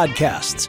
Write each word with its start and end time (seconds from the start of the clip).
podcasts. 0.00 0.68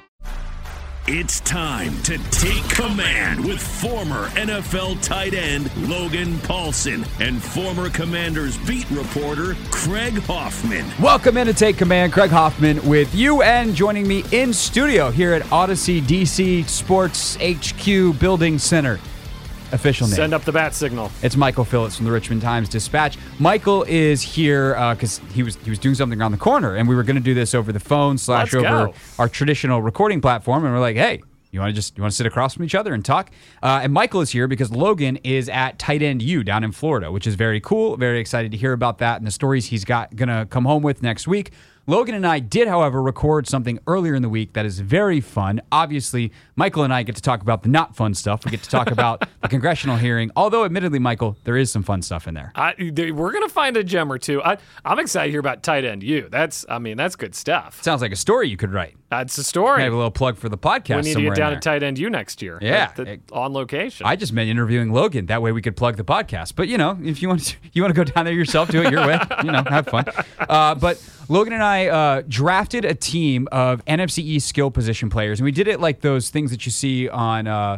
It's 1.07 1.39
time 1.39 1.97
to 2.03 2.17
take 2.31 2.63
command 2.69 3.43
with 3.43 3.61
former 3.61 4.27
NFL 4.29 5.01
tight 5.01 5.33
end 5.33 5.71
Logan 5.89 6.37
Paulson 6.39 7.05
and 7.19 7.41
former 7.41 7.89
Commanders 7.89 8.57
beat 8.67 8.89
reporter 8.91 9.55
Craig 9.71 10.19
Hoffman. 10.23 10.85
Welcome 11.01 11.37
in 11.37 11.47
to 11.47 11.53
Take 11.53 11.77
Command. 11.77 12.11
Craig 12.11 12.29
Hoffman 12.29 12.85
with 12.85 13.15
you 13.15 13.41
and 13.41 13.73
joining 13.73 14.05
me 14.05 14.25
in 14.33 14.53
studio 14.53 15.09
here 15.09 15.33
at 15.33 15.43
Audacy 15.43 16.01
DC 16.01 16.67
Sports 16.67 17.37
HQ 17.37 18.19
Building 18.19 18.59
Center 18.59 18.99
official 19.71 20.07
name. 20.07 20.15
Send 20.15 20.33
up 20.33 20.43
the 20.43 20.51
bat 20.51 20.73
signal. 20.73 21.11
It's 21.21 21.35
Michael 21.35 21.65
Phillips 21.65 21.95
from 21.95 22.05
the 22.05 22.11
Richmond 22.11 22.41
Times 22.41 22.69
Dispatch. 22.69 23.17
Michael 23.39 23.83
is 23.83 24.21
here 24.21 24.73
because 24.91 25.19
uh, 25.19 25.23
he 25.33 25.43
was 25.43 25.55
he 25.57 25.69
was 25.69 25.79
doing 25.79 25.95
something 25.95 26.19
around 26.19 26.31
the 26.31 26.37
corner, 26.37 26.75
and 26.75 26.87
we 26.87 26.95
were 26.95 27.03
going 27.03 27.15
to 27.15 27.21
do 27.21 27.33
this 27.33 27.53
over 27.55 27.71
the 27.71 27.79
phone 27.79 28.17
slash 28.17 28.53
Let's 28.53 28.65
over 28.65 28.87
go. 28.87 28.93
our 29.19 29.29
traditional 29.29 29.81
recording 29.81 30.21
platform, 30.21 30.65
and 30.65 30.73
we're 30.73 30.79
like, 30.79 30.97
hey. 30.97 31.21
You 31.53 31.59
want 31.59 31.71
to 31.71 31.75
just 31.75 31.97
you 31.97 32.01
want 32.01 32.13
to 32.13 32.15
sit 32.15 32.25
across 32.25 32.53
from 32.53 32.63
each 32.63 32.75
other 32.75 32.93
and 32.93 33.03
talk? 33.03 33.29
Uh, 33.61 33.81
and 33.83 33.91
Michael 33.91 34.21
is 34.21 34.29
here 34.29 34.47
because 34.47 34.71
Logan 34.71 35.17
is 35.17 35.49
at 35.49 35.77
Tight 35.77 36.01
End 36.01 36.21
U 36.21 36.45
down 36.45 36.63
in 36.63 36.71
Florida, 36.71 37.11
which 37.11 37.27
is 37.27 37.35
very 37.35 37.59
cool. 37.59 37.97
Very 37.97 38.21
excited 38.21 38.53
to 38.53 38.57
hear 38.57 38.71
about 38.71 38.99
that 38.99 39.17
and 39.17 39.27
the 39.27 39.31
stories 39.31 39.65
he's 39.65 39.83
got 39.83 40.15
gonna 40.15 40.45
come 40.45 40.63
home 40.63 40.81
with 40.81 41.03
next 41.03 41.27
week. 41.27 41.51
Logan 41.87 42.13
and 42.13 42.27
I 42.27 42.39
did, 42.39 42.67
however, 42.67 43.01
record 43.01 43.47
something 43.47 43.79
earlier 43.87 44.13
in 44.13 44.21
the 44.21 44.29
week 44.29 44.53
that 44.53 44.65
is 44.65 44.79
very 44.79 45.19
fun. 45.19 45.61
Obviously, 45.71 46.31
Michael 46.55 46.83
and 46.83 46.93
I 46.93 47.01
get 47.01 47.15
to 47.15 47.21
talk 47.21 47.41
about 47.41 47.63
the 47.63 47.69
not 47.69 47.95
fun 47.95 48.13
stuff. 48.13 48.45
We 48.45 48.51
get 48.51 48.61
to 48.63 48.69
talk 48.69 48.91
about 48.91 49.27
the 49.41 49.47
congressional 49.47 49.97
hearing, 49.97 50.29
although, 50.35 50.63
admittedly, 50.63 50.99
Michael, 50.99 51.37
there 51.43 51.57
is 51.57 51.71
some 51.71 51.81
fun 51.81 52.03
stuff 52.03 52.27
in 52.27 52.35
there. 52.35 52.51
I, 52.55 52.75
we're 52.77 53.31
gonna 53.31 53.49
find 53.49 53.75
a 53.77 53.83
gem 53.83 54.11
or 54.11 54.19
two. 54.19 54.43
I, 54.43 54.57
I'm 54.85 54.99
excited 54.99 55.27
to 55.27 55.31
hear 55.31 55.39
about 55.39 55.63
Tight 55.63 55.83
End 55.83 56.03
U. 56.03 56.27
That's, 56.29 56.65
I 56.69 56.77
mean, 56.77 56.97
that's 56.97 57.15
good 57.15 57.33
stuff. 57.33 57.81
Sounds 57.81 58.01
like 58.01 58.11
a 58.11 58.15
story 58.15 58.47
you 58.47 58.57
could 58.57 58.71
write. 58.71 58.95
That's 59.11 59.35
the 59.35 59.43
story. 59.43 59.79
Maybe 59.79 59.93
a 59.93 59.97
little 59.97 60.09
plug 60.09 60.37
for 60.37 60.47
the 60.47 60.57
podcast. 60.57 60.95
we 60.95 61.01
need 61.01 61.13
to 61.15 61.21
get 61.21 61.35
down 61.35 61.51
to 61.51 61.59
Tight 61.59 61.83
End 61.83 61.99
U 61.99 62.09
next 62.09 62.41
year. 62.41 62.57
Yeah. 62.61 62.93
The- 62.95 63.19
on 63.33 63.51
location. 63.51 64.05
I 64.05 64.15
just 64.15 64.31
meant 64.31 64.49
interviewing 64.49 64.93
Logan. 64.93 65.25
That 65.25 65.41
way 65.41 65.51
we 65.51 65.61
could 65.61 65.75
plug 65.75 65.97
the 65.97 66.05
podcast. 66.05 66.55
But 66.55 66.69
you 66.69 66.77
know, 66.77 66.97
if 67.03 67.21
you 67.21 67.27
want 67.27 67.43
to, 67.43 67.57
you 67.73 67.81
want 67.83 67.93
to 67.93 68.05
go 68.05 68.09
down 68.09 68.23
there 68.23 68.33
yourself, 68.33 68.69
do 68.69 68.81
it 68.81 68.89
your 68.91 69.05
way. 69.05 69.19
You 69.43 69.51
know, 69.51 69.63
have 69.67 69.87
fun. 69.87 70.05
Uh, 70.39 70.75
but 70.75 71.03
Logan 71.27 71.53
and 71.53 71.63
I 71.63 71.87
uh, 71.87 72.21
drafted 72.27 72.85
a 72.85 72.93
team 72.93 73.47
of 73.51 73.83
NFC 73.85 74.19
East 74.19 74.47
skill 74.47 74.69
position 74.71 75.09
players, 75.09 75.39
and 75.39 75.45
we 75.45 75.51
did 75.51 75.67
it 75.67 75.79
like 75.81 76.01
those 76.01 76.29
things 76.29 76.51
that 76.51 76.65
you 76.65 76.71
see 76.71 77.09
on. 77.09 77.47
Uh, 77.47 77.77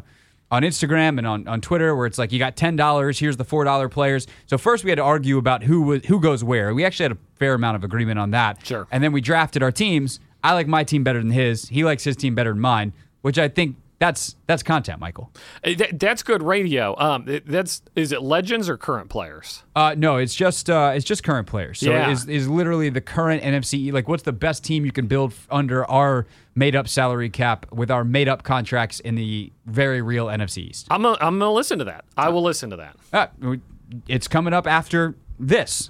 on 0.52 0.62
Instagram 0.62 1.18
and 1.18 1.26
on, 1.26 1.48
on 1.48 1.62
Twitter, 1.62 1.96
where 1.96 2.06
it's 2.06 2.20
like 2.20 2.32
you 2.32 2.38
got 2.38 2.56
ten 2.56 2.76
dollars, 2.76 3.18
here's 3.18 3.38
the 3.38 3.44
four 3.44 3.64
dollar 3.64 3.90
players. 3.90 4.28
So 4.46 4.60
first 4.60 4.84
we 4.84 4.92
had 4.92 4.98
to 4.98 5.04
argue 5.04 5.40
about 5.40 5.64
who 5.64 5.82
was, 5.82 6.06
who 6.06 6.20
goes 6.20 6.44
where. 6.44 6.76
We 6.76 6.86
actually 6.86 7.06
had 7.06 7.12
a 7.14 7.18
fair 7.40 7.56
amount 7.56 7.76
of 7.78 7.84
agreement 7.84 8.20
on 8.20 8.30
that. 8.32 8.64
Sure. 8.64 8.88
And 8.92 9.04
then 9.04 9.12
we 9.12 9.20
drafted 9.20 9.64
our 9.64 9.72
teams. 9.72 10.20
I 10.44 10.54
like 10.54 10.68
my 10.68 10.84
team 10.84 11.04
better 11.04 11.20
than 11.20 11.32
his. 11.32 11.70
He 11.70 11.84
likes 11.84 12.04
his 12.04 12.16
team 12.16 12.36
better 12.36 12.52
than 12.52 12.60
mine, 12.60 12.94
which 13.22 13.38
I 13.40 13.48
think 13.48 13.78
that's 14.00 14.36
that's 14.48 14.64
content, 14.64 15.00
Michael. 15.00 15.32
Uh, 15.64 15.76
that- 15.78 15.98
that's 15.98 16.24
good 16.24 16.44
radio. 16.44 16.94
Um, 17.00 17.26
that's 17.46 17.82
is 17.96 18.12
it 18.12 18.22
legends 18.22 18.68
or 18.68 18.76
current 18.76 19.10
players? 19.10 19.64
Uh, 19.78 19.96
no, 19.98 20.18
it's 20.18 20.36
just 20.36 20.70
uh, 20.70 20.92
it's 20.94 21.06
just 21.06 21.24
current 21.24 21.48
players. 21.48 21.80
So 21.80 21.92
Yeah. 21.92 22.10
it 22.10 22.12
is 22.12 22.28
is 22.28 22.50
literally 22.50 22.90
the 22.90 23.00
current 23.00 23.42
NFC. 23.44 23.94
Like, 23.94 24.10
what's 24.10 24.24
the 24.24 24.34
best 24.34 24.64
team 24.66 24.84
you 24.84 24.92
can 24.92 25.08
build 25.08 25.34
under 25.50 25.90
our 25.90 26.26
made 26.56 26.76
up 26.76 26.90
salary 26.90 27.30
cap 27.30 27.66
with 27.72 27.90
our 27.90 28.04
made 28.04 28.28
up 28.28 28.44
contracts 28.44 29.00
in 29.00 29.16
the 29.16 29.54
very 29.68 30.02
real 30.02 30.26
NFC 30.28 30.58
East? 30.70 30.88
I'm 30.92 31.04
gonna, 31.04 31.18
I'm 31.22 31.40
gonna 31.40 31.52
listen 31.54 31.80
to 31.80 31.86
that. 31.86 32.04
I 32.18 32.28
will 32.28 32.44
listen 32.44 32.70
to 32.72 32.76
that. 32.76 32.98
Uh, 33.14 33.28
it's 34.10 34.28
coming 34.28 34.54
up 34.54 34.68
after 34.68 35.16
this. 35.40 35.90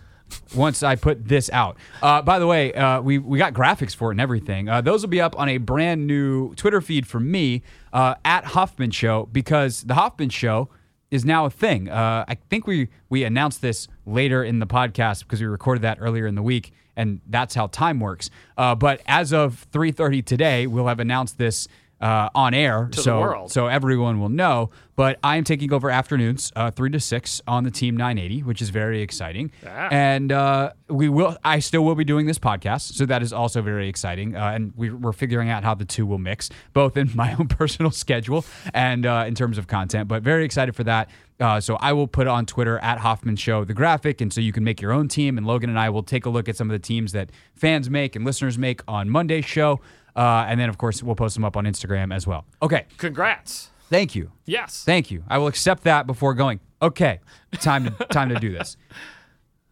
Once 0.56 0.84
I 0.84 0.96
put 0.96 1.28
this 1.28 1.50
out. 1.52 1.78
Uh, 2.02 2.22
by 2.22 2.40
the 2.40 2.48
way, 2.48 2.74
uh, 2.74 3.02
we 3.02 3.18
we 3.18 3.38
got 3.38 3.54
graphics 3.54 3.96
for 3.96 4.10
it 4.10 4.14
and 4.14 4.22
everything. 4.22 4.70
Uh, 4.70 4.82
those 4.82 5.02
will 5.02 5.10
be 5.10 5.22
up 5.22 5.38
on 5.38 5.50
a 5.50 5.58
brand 5.58 6.08
new 6.08 6.54
Twitter 6.56 6.82
feed 6.82 7.08
from 7.08 7.30
me 7.32 7.64
uh, 7.92 8.16
at 8.24 8.46
Hoffman 8.46 8.92
Show 8.92 9.28
because 9.32 9.84
the 9.84 9.96
Hoffman 9.96 10.30
Show 10.30 10.70
is 11.12 11.24
now 11.24 11.46
a 11.46 11.50
thing. 11.50 11.90
Uh, 11.90 12.26
I 12.28 12.36
think 12.50 12.66
we 12.66 12.90
we 13.10 13.24
announced 13.24 13.62
this 13.62 13.88
later 14.06 14.44
in 14.44 14.60
the 14.60 14.68
podcast 14.68 15.20
because 15.20 15.40
we 15.40 15.46
recorded 15.46 15.84
that 15.84 16.00
earlier 16.02 16.26
in 16.26 16.34
the 16.36 16.42
week, 16.42 16.74
and 16.96 17.22
that's 17.30 17.54
how 17.54 17.68
time 17.68 18.00
works. 18.00 18.30
Uh, 18.58 18.74
but 18.74 19.02
as 19.06 19.32
of 19.32 19.68
3:30 19.72 20.26
today, 20.26 20.66
we'll 20.66 20.88
have 20.88 21.00
announced 21.00 21.38
this 21.38 21.68
uh, 22.04 22.30
on 22.36 22.54
air, 22.54 22.90
the 22.92 23.02
so 23.02 23.46
so 23.48 23.68
everyone 23.68 24.20
will 24.20 24.30
know. 24.30 24.70
But 24.96 25.18
I 25.24 25.38
am 25.38 25.46
taking 25.46 25.72
over 25.72 25.90
afternoons, 25.90 26.52
uh, 26.56 26.70
three 26.70 26.90
to 26.92 27.00
six 27.00 27.42
on 27.48 27.64
the 27.64 27.72
Team 27.72 27.96
980, 27.96 28.44
which 28.44 28.62
is 28.62 28.70
very 28.70 29.02
exciting. 29.02 29.52
Ah. 29.66 29.88
And 29.90 30.32
uh, 30.32 30.74
we 30.90 31.08
will. 31.08 31.38
I 31.46 31.60
still 31.60 31.84
will 31.84 31.96
be 31.96 32.04
doing 32.04 32.26
this 32.26 32.38
podcast, 32.38 32.94
so 32.94 33.06
that 33.06 33.24
is 33.24 33.32
also 33.32 33.62
very 33.62 33.88
exciting. 33.88 34.36
Uh, 34.36 34.52
and 34.54 34.74
we, 34.76 34.92
we're 34.92 35.14
figuring 35.14 35.50
out 35.50 35.64
how 35.64 35.76
the 35.76 35.86
two 35.86 36.06
will 36.06 36.18
mix, 36.18 36.50
both 36.74 36.98
in 36.98 37.10
my 37.16 37.34
own 37.40 37.48
personal 37.48 37.90
schedule 37.90 38.44
and 38.74 39.06
uh, 39.06 39.24
in 39.26 39.34
terms 39.34 39.58
of 39.58 39.68
content. 39.68 40.10
But 40.10 40.24
very 40.24 40.44
excited 40.44 40.76
for 40.76 40.84
that. 40.84 41.10
Uh, 41.40 41.60
so 41.60 41.78
I 41.78 41.94
will 41.94 42.08
put 42.08 42.28
on 42.28 42.46
Twitter 42.46 42.78
at 42.80 43.00
Hoffman 43.00 43.38
Show 43.38 43.64
the 43.64 43.74
graphic, 43.74 44.20
and 44.20 44.32
so 44.32 44.42
you 44.42 44.52
can 44.52 44.66
make 44.66 44.82
your 44.82 44.92
own 44.92 45.08
team. 45.08 45.38
And 45.38 45.48
Logan 45.48 45.70
and 45.70 45.80
I 45.80 45.90
will 45.90 46.04
take 46.04 46.26
a 46.26 46.30
look 46.30 46.50
at 46.50 46.58
some 46.58 46.70
of 46.70 46.74
the 46.74 46.86
teams 46.86 47.14
that 47.14 47.32
fans 47.56 47.90
make 47.90 48.18
and 48.18 48.26
listeners 48.26 48.58
make 48.58 48.82
on 48.90 49.10
Monday's 49.10 49.46
show. 49.46 49.80
Uh, 50.16 50.46
and 50.48 50.60
then, 50.60 50.70
of 50.70 50.78
course, 50.78 51.02
we'll 51.02 51.16
post 51.16 51.36
them 51.36 51.44
up 51.46 51.58
on 51.58 51.66
Instagram 51.66 52.14
as 52.14 52.28
well. 52.28 52.46
Okay. 52.62 52.86
Congrats. 52.98 53.72
Thank 53.90 54.16
you. 54.16 54.32
Yes. 54.46 54.84
Thank 54.84 55.12
you. 55.12 55.24
I 55.28 55.38
will 55.38 55.48
accept 55.48 55.84
that 55.84 56.08
before 56.08 56.34
going. 56.34 56.60
Okay, 56.82 57.20
time 57.62 57.86
to 57.86 57.92
time 58.12 58.30
to 58.30 58.36
do 58.40 58.52
this. 58.52 58.76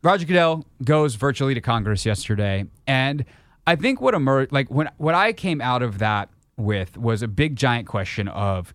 Roger 0.03 0.25
Goodell 0.25 0.65
goes 0.83 1.15
virtually 1.15 1.53
to 1.53 1.61
Congress 1.61 2.05
yesterday, 2.05 2.65
and 2.87 3.25
I 3.67 3.75
think 3.75 3.99
what 3.99 4.13
emerged, 4.13 4.51
like 4.51 4.69
when 4.69 4.89
what 4.97 5.15
I 5.15 5.33
came 5.33 5.59
out 5.59 5.81
of 5.81 5.97
that 5.99 6.29
with, 6.55 6.97
was 6.97 7.21
a 7.21 7.27
big 7.27 7.55
giant 7.55 7.87
question 7.87 8.27
of 8.27 8.73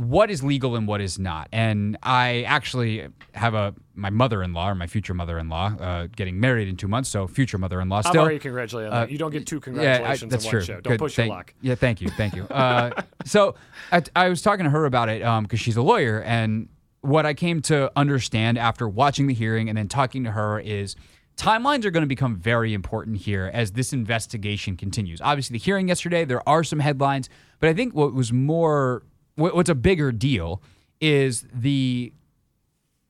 what 0.00 0.30
is 0.30 0.42
legal 0.42 0.76
and 0.76 0.86
what 0.88 1.00
is 1.00 1.18
not. 1.18 1.48
And 1.52 1.96
I 2.02 2.42
actually 2.42 3.06
have 3.34 3.54
a 3.54 3.74
my 3.94 4.08
mother-in-law 4.08 4.70
or 4.70 4.74
my 4.74 4.86
future 4.86 5.12
mother-in-law 5.12 5.76
uh, 5.78 6.06
getting 6.16 6.40
married 6.40 6.68
in 6.68 6.76
two 6.76 6.88
months, 6.88 7.10
so 7.10 7.26
future 7.26 7.58
mother-in-law 7.58 8.02
I'm 8.06 8.16
already 8.16 8.38
congratulating 8.38 8.92
Uh, 8.92 9.02
you. 9.04 9.12
You 9.12 9.18
don't 9.18 9.30
get 9.30 9.46
two 9.46 9.60
congratulations 9.60 10.20
Yeah, 10.22 10.26
I- 10.26 10.30
that's 10.30 10.44
in 10.44 10.50
true. 10.50 10.58
one 10.60 10.66
show. 10.66 10.80
Don't 10.80 10.92
Good. 10.92 10.98
push 10.98 11.16
Thank- 11.16 11.28
your 11.28 11.36
luck. 11.36 11.54
Yeah, 11.60 11.74
thank 11.74 12.00
you, 12.00 12.08
thank 12.08 12.34
you. 12.34 12.44
Uh, 12.44 13.02
so 13.26 13.56
I, 13.92 14.02
I 14.16 14.28
was 14.30 14.40
talking 14.40 14.64
to 14.64 14.70
her 14.70 14.86
about 14.86 15.10
it 15.10 15.18
because 15.42 15.60
she's 15.60 15.76
a 15.76 15.82
lawyer, 15.82 16.22
and 16.22 16.68
what 17.02 17.26
I 17.26 17.34
came 17.34 17.60
to 17.62 17.92
understand 17.94 18.56
after 18.58 18.88
watching 18.88 19.26
the 19.26 19.34
hearing 19.34 19.68
and 19.68 19.76
then 19.76 19.88
talking 19.88 20.24
to 20.24 20.30
her 20.30 20.58
is 20.60 20.96
timelines 21.36 21.84
are 21.84 21.90
going 21.90 22.02
to 22.02 22.06
become 22.06 22.36
very 22.36 22.72
important 22.74 23.18
here 23.18 23.50
as 23.52 23.72
this 23.72 23.92
investigation 23.92 24.76
continues. 24.76 25.20
Obviously, 25.20 25.54
the 25.54 25.62
hearing 25.64 25.88
yesterday, 25.88 26.24
there 26.24 26.46
are 26.48 26.64
some 26.64 26.78
headlines, 26.80 27.28
but 27.58 27.68
I 27.68 27.74
think 27.74 27.94
what 27.94 28.12
was 28.14 28.32
more, 28.32 29.02
what's 29.40 29.70
a 29.70 29.74
bigger 29.74 30.12
deal 30.12 30.62
is 31.00 31.46
the 31.52 32.12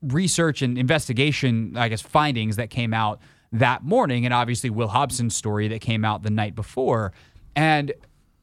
research 0.01 0.61
and 0.61 0.77
investigation, 0.77 1.75
I 1.77 1.89
guess, 1.89 2.01
findings 2.01 2.55
that 2.55 2.69
came 2.69 2.93
out 2.93 3.19
that 3.51 3.83
morning, 3.83 4.25
and 4.25 4.33
obviously 4.33 4.69
Will 4.69 4.87
Hobson's 4.87 5.35
story 5.35 5.67
that 5.67 5.81
came 5.81 6.05
out 6.05 6.23
the 6.23 6.29
night 6.29 6.55
before. 6.55 7.11
And 7.55 7.93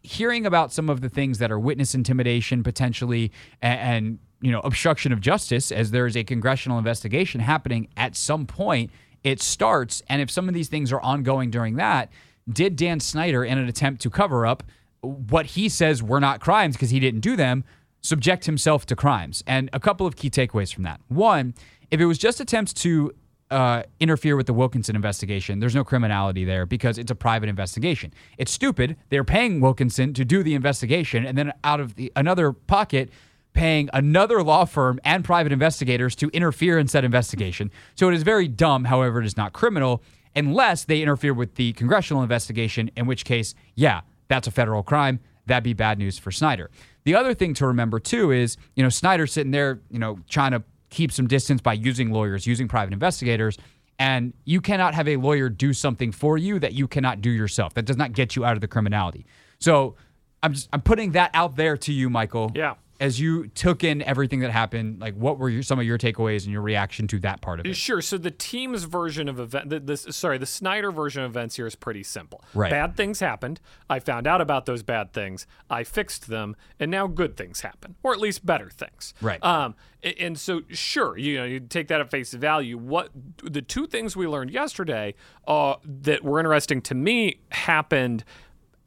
hearing 0.02 0.46
about 0.46 0.72
some 0.72 0.88
of 0.90 1.00
the 1.00 1.08
things 1.08 1.38
that 1.38 1.50
are 1.50 1.58
witness 1.58 1.94
intimidation 1.94 2.62
potentially 2.62 3.32
and, 3.60 3.80
and 3.80 4.18
you 4.40 4.52
know 4.52 4.60
obstruction 4.60 5.12
of 5.12 5.20
justice 5.20 5.72
as 5.72 5.90
there 5.90 6.06
is 6.06 6.16
a 6.16 6.22
congressional 6.22 6.78
investigation 6.78 7.40
happening 7.40 7.88
at 7.96 8.14
some 8.14 8.46
point 8.46 8.90
it 9.24 9.42
starts 9.42 10.00
and 10.08 10.22
if 10.22 10.30
some 10.30 10.48
of 10.48 10.54
these 10.54 10.68
things 10.68 10.92
are 10.92 11.00
ongoing 11.00 11.50
during 11.50 11.74
that 11.74 12.10
did 12.50 12.76
Dan 12.76 13.00
Snyder 13.00 13.44
in 13.44 13.58
an 13.58 13.68
attempt 13.68 14.00
to 14.02 14.10
cover 14.10 14.46
up 14.46 14.62
what 15.00 15.46
he 15.46 15.68
says 15.68 16.02
were 16.02 16.20
not 16.20 16.40
crimes 16.40 16.74
because 16.74 16.90
he 16.90 17.00
didn't 17.00 17.20
do 17.20 17.36
them, 17.36 17.64
subject 18.00 18.46
himself 18.46 18.86
to 18.86 18.96
crimes. 18.96 19.42
And 19.46 19.70
a 19.72 19.80
couple 19.80 20.06
of 20.06 20.16
key 20.16 20.30
takeaways 20.30 20.72
from 20.72 20.84
that. 20.84 21.00
One, 21.08 21.54
if 21.90 22.00
it 22.00 22.06
was 22.06 22.18
just 22.18 22.40
attempts 22.40 22.72
to 22.74 23.12
uh, 23.50 23.82
interfere 23.98 24.36
with 24.36 24.46
the 24.46 24.52
Wilkinson 24.52 24.94
investigation, 24.94 25.58
there's 25.58 25.74
no 25.74 25.84
criminality 25.84 26.44
there 26.44 26.66
because 26.66 26.98
it's 26.98 27.10
a 27.10 27.14
private 27.14 27.48
investigation. 27.48 28.12
It's 28.36 28.52
stupid. 28.52 28.96
They're 29.08 29.24
paying 29.24 29.60
Wilkinson 29.60 30.14
to 30.14 30.24
do 30.24 30.42
the 30.42 30.54
investigation, 30.54 31.24
and 31.24 31.36
then 31.36 31.52
out 31.64 31.80
of 31.80 31.94
the, 31.94 32.12
another 32.14 32.52
pocket, 32.52 33.10
paying 33.54 33.88
another 33.92 34.42
law 34.42 34.64
firm 34.64 35.00
and 35.02 35.24
private 35.24 35.50
investigators 35.50 36.14
to 36.16 36.28
interfere 36.28 36.78
in 36.78 36.86
said 36.86 37.04
investigation. 37.04 37.70
So 37.94 38.08
it 38.08 38.14
is 38.14 38.22
very 38.22 38.46
dumb. 38.46 38.84
However, 38.84 39.20
it 39.20 39.26
is 39.26 39.36
not 39.36 39.52
criminal 39.52 40.02
unless 40.36 40.84
they 40.84 41.02
interfere 41.02 41.34
with 41.34 41.56
the 41.56 41.72
congressional 41.72 42.22
investigation, 42.22 42.90
in 42.96 43.06
which 43.06 43.24
case, 43.24 43.54
yeah, 43.74 44.02
that's 44.28 44.46
a 44.46 44.50
federal 44.50 44.82
crime. 44.82 45.18
That'd 45.46 45.64
be 45.64 45.72
bad 45.72 45.98
news 45.98 46.18
for 46.18 46.30
Snyder. 46.30 46.70
The 47.08 47.14
other 47.14 47.32
thing 47.32 47.54
to 47.54 47.66
remember 47.68 47.98
too 47.98 48.32
is, 48.32 48.58
you 48.74 48.82
know, 48.82 48.90
Snyder 48.90 49.26
sitting 49.26 49.50
there, 49.50 49.80
you 49.90 49.98
know, 49.98 50.18
trying 50.28 50.52
to 50.52 50.62
keep 50.90 51.10
some 51.10 51.26
distance 51.26 51.62
by 51.62 51.72
using 51.72 52.12
lawyers, 52.12 52.46
using 52.46 52.68
private 52.68 52.92
investigators. 52.92 53.56
And 53.98 54.34
you 54.44 54.60
cannot 54.60 54.92
have 54.92 55.08
a 55.08 55.16
lawyer 55.16 55.48
do 55.48 55.72
something 55.72 56.12
for 56.12 56.36
you 56.36 56.58
that 56.58 56.74
you 56.74 56.86
cannot 56.86 57.22
do 57.22 57.30
yourself. 57.30 57.72
That 57.72 57.86
does 57.86 57.96
not 57.96 58.12
get 58.12 58.36
you 58.36 58.44
out 58.44 58.56
of 58.56 58.60
the 58.60 58.68
criminality. 58.68 59.24
So 59.58 59.96
I'm 60.42 60.52
just 60.52 60.68
I'm 60.70 60.82
putting 60.82 61.12
that 61.12 61.30
out 61.32 61.56
there 61.56 61.78
to 61.78 61.94
you, 61.94 62.10
Michael. 62.10 62.52
Yeah. 62.54 62.74
As 63.00 63.20
you 63.20 63.46
took 63.48 63.84
in 63.84 64.02
everything 64.02 64.40
that 64.40 64.50
happened, 64.50 65.00
like 65.00 65.14
what 65.14 65.38
were 65.38 65.48
your, 65.48 65.62
some 65.62 65.78
of 65.78 65.84
your 65.84 65.98
takeaways 65.98 66.42
and 66.42 66.52
your 66.52 66.62
reaction 66.62 67.06
to 67.08 67.20
that 67.20 67.40
part 67.40 67.60
of 67.60 67.66
it? 67.66 67.74
Sure. 67.74 68.00
So 68.00 68.18
the 68.18 68.32
team's 68.32 68.84
version 68.84 69.28
of 69.28 69.38
event, 69.38 69.70
the, 69.70 69.78
this 69.78 70.06
sorry, 70.10 70.36
the 70.36 70.46
Snyder 70.46 70.90
version 70.90 71.22
of 71.22 71.30
events 71.30 71.54
here 71.54 71.66
is 71.66 71.76
pretty 71.76 72.02
simple. 72.02 72.42
Right. 72.54 72.70
Bad 72.70 72.96
things 72.96 73.20
happened. 73.20 73.60
I 73.88 74.00
found 74.00 74.26
out 74.26 74.40
about 74.40 74.66
those 74.66 74.82
bad 74.82 75.12
things. 75.12 75.46
I 75.70 75.84
fixed 75.84 76.28
them, 76.28 76.56
and 76.80 76.90
now 76.90 77.06
good 77.06 77.36
things 77.36 77.60
happen, 77.60 77.94
or 78.02 78.12
at 78.12 78.18
least 78.18 78.44
better 78.44 78.68
things. 78.68 79.14
Right. 79.20 79.42
Um. 79.44 79.76
And 80.02 80.38
so, 80.38 80.62
sure, 80.68 81.18
you 81.18 81.38
know, 81.38 81.44
you 81.44 81.58
take 81.58 81.88
that 81.88 82.00
at 82.00 82.08
face 82.08 82.32
value. 82.32 82.78
What 82.78 83.10
the 83.42 83.62
two 83.62 83.86
things 83.86 84.16
we 84.16 84.28
learned 84.28 84.52
yesterday, 84.52 85.14
uh, 85.46 85.74
that 85.84 86.22
were 86.22 86.38
interesting 86.38 86.80
to 86.82 86.94
me, 86.94 87.40
happened 87.50 88.24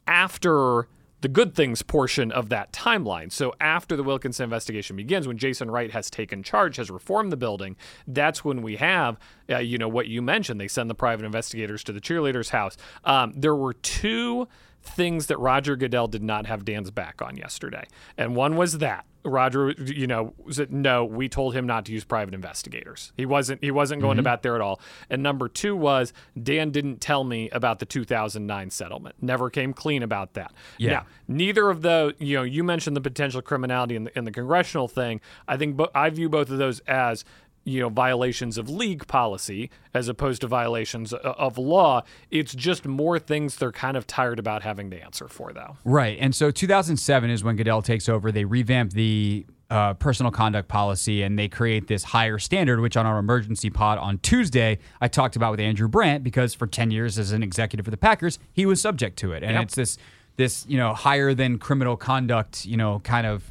after 0.06 0.88
the 1.22 1.28
good 1.28 1.54
things 1.54 1.82
portion 1.82 2.30
of 2.30 2.48
that 2.50 2.72
timeline. 2.72 3.32
So 3.32 3.54
after 3.60 3.96
the 3.96 4.02
Wilkinson 4.02 4.44
investigation 4.44 4.96
begins, 4.96 5.26
when 5.26 5.38
Jason 5.38 5.70
Wright 5.70 5.90
has 5.92 6.10
taken 6.10 6.42
charge, 6.42 6.76
has 6.76 6.90
reformed 6.90 7.32
the 7.32 7.36
building, 7.36 7.76
that's 8.06 8.44
when 8.44 8.60
we 8.60 8.76
have, 8.76 9.18
uh, 9.48 9.58
you 9.58 9.78
know, 9.78 9.88
what 9.88 10.08
you 10.08 10.20
mentioned. 10.20 10.60
They 10.60 10.68
send 10.68 10.90
the 10.90 10.94
private 10.94 11.24
investigators 11.24 11.82
to 11.84 11.92
the 11.92 12.00
cheerleader's 12.00 12.50
house. 12.50 12.76
Um, 13.04 13.32
there 13.36 13.56
were 13.56 13.72
two 13.72 14.48
things 14.82 15.26
that 15.28 15.38
Roger 15.38 15.76
Goodell 15.76 16.08
did 16.08 16.24
not 16.24 16.46
have 16.46 16.64
Dan's 16.64 16.90
back 16.90 17.22
on 17.22 17.36
yesterday, 17.36 17.84
and 18.18 18.34
one 18.34 18.56
was 18.56 18.78
that. 18.78 19.06
Roger, 19.24 19.70
you 19.70 20.06
know, 20.06 20.34
said 20.50 20.72
no. 20.72 21.04
We 21.04 21.28
told 21.28 21.54
him 21.54 21.66
not 21.66 21.84
to 21.86 21.92
use 21.92 22.04
private 22.04 22.34
investigators. 22.34 23.12
He 23.16 23.26
wasn't. 23.26 23.62
He 23.62 23.70
wasn't 23.70 24.00
going 24.00 24.12
mm-hmm. 24.12 24.18
to 24.18 24.22
bat 24.30 24.42
there 24.42 24.54
at 24.54 24.60
all. 24.60 24.80
And 25.08 25.22
number 25.22 25.48
two 25.48 25.76
was 25.76 26.12
Dan 26.40 26.70
didn't 26.70 27.00
tell 27.00 27.24
me 27.24 27.48
about 27.50 27.78
the 27.78 27.86
2009 27.86 28.70
settlement. 28.70 29.16
Never 29.20 29.50
came 29.50 29.72
clean 29.72 30.02
about 30.02 30.34
that. 30.34 30.52
Yeah. 30.78 30.90
Now, 30.90 31.06
neither 31.28 31.70
of 31.70 31.82
those. 31.82 32.14
You 32.18 32.38
know, 32.38 32.42
you 32.42 32.64
mentioned 32.64 32.96
the 32.96 33.00
potential 33.00 33.42
criminality 33.42 33.96
in 33.96 34.04
the, 34.04 34.18
in 34.18 34.24
the 34.24 34.32
congressional 34.32 34.88
thing. 34.88 35.20
I 35.46 35.56
think, 35.56 35.76
bo- 35.76 35.90
I 35.94 36.10
view 36.10 36.28
both 36.28 36.50
of 36.50 36.58
those 36.58 36.80
as 36.80 37.24
you 37.64 37.80
know 37.80 37.88
violations 37.88 38.58
of 38.58 38.68
league 38.68 39.06
policy 39.06 39.70
as 39.94 40.08
opposed 40.08 40.40
to 40.40 40.46
violations 40.46 41.12
of 41.12 41.58
law. 41.58 42.02
It's 42.30 42.54
just 42.54 42.86
more 42.86 43.18
things 43.18 43.56
they're 43.56 43.72
kind 43.72 43.96
of 43.96 44.06
tired 44.06 44.38
about 44.38 44.62
having 44.62 44.90
to 44.90 45.02
answer 45.02 45.28
for, 45.28 45.52
though. 45.52 45.76
Right. 45.84 46.18
And 46.20 46.34
so 46.34 46.50
2007 46.50 47.30
is 47.30 47.44
when 47.44 47.56
Goodell 47.56 47.82
takes 47.82 48.08
over. 48.08 48.32
They 48.32 48.44
revamp 48.44 48.92
the 48.92 49.46
uh, 49.70 49.94
personal 49.94 50.30
conduct 50.30 50.68
policy 50.68 51.22
and 51.22 51.38
they 51.38 51.48
create 51.48 51.86
this 51.86 52.04
higher 52.04 52.38
standard, 52.38 52.80
which 52.80 52.96
on 52.96 53.06
our 53.06 53.18
emergency 53.18 53.70
pod 53.70 53.96
on 53.98 54.18
Tuesday, 54.18 54.78
I 55.00 55.08
talked 55.08 55.34
about 55.36 55.52
with 55.52 55.60
Andrew 55.60 55.88
Brandt 55.88 56.22
because 56.22 56.52
for 56.52 56.66
10 56.66 56.90
years 56.90 57.18
as 57.18 57.32
an 57.32 57.42
executive 57.42 57.84
for 57.86 57.90
the 57.90 57.96
Packers, 57.96 58.38
he 58.52 58.66
was 58.66 58.82
subject 58.82 59.18
to 59.20 59.32
it. 59.32 59.42
And 59.42 59.52
Yep. 59.54 59.62
it's 59.62 59.74
this, 59.74 59.98
this, 60.36 60.66
you 60.68 60.76
know, 60.76 60.92
higher 60.92 61.32
than 61.32 61.58
criminal 61.58 61.96
conduct, 61.96 62.66
you 62.66 62.76
know, 62.76 62.98
kind 63.00 63.26
of 63.26 63.50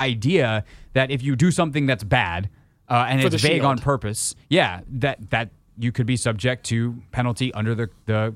idea 0.00 0.64
that 0.94 1.10
if 1.10 1.22
you 1.22 1.36
do 1.36 1.50
something 1.50 1.86
that's 1.86 2.04
bad 2.04 2.50
uh, 2.88 3.06
and 3.08 3.20
For 3.20 3.28
it's 3.28 3.42
vague 3.42 3.64
on 3.64 3.78
purpose, 3.78 4.34
yeah, 4.48 4.80
that 4.88 5.30
that 5.30 5.50
you 5.78 5.92
could 5.92 6.06
be 6.06 6.16
subject 6.16 6.64
to 6.66 7.02
penalty 7.12 7.52
under 7.54 7.74
the 7.74 7.90
the 8.06 8.34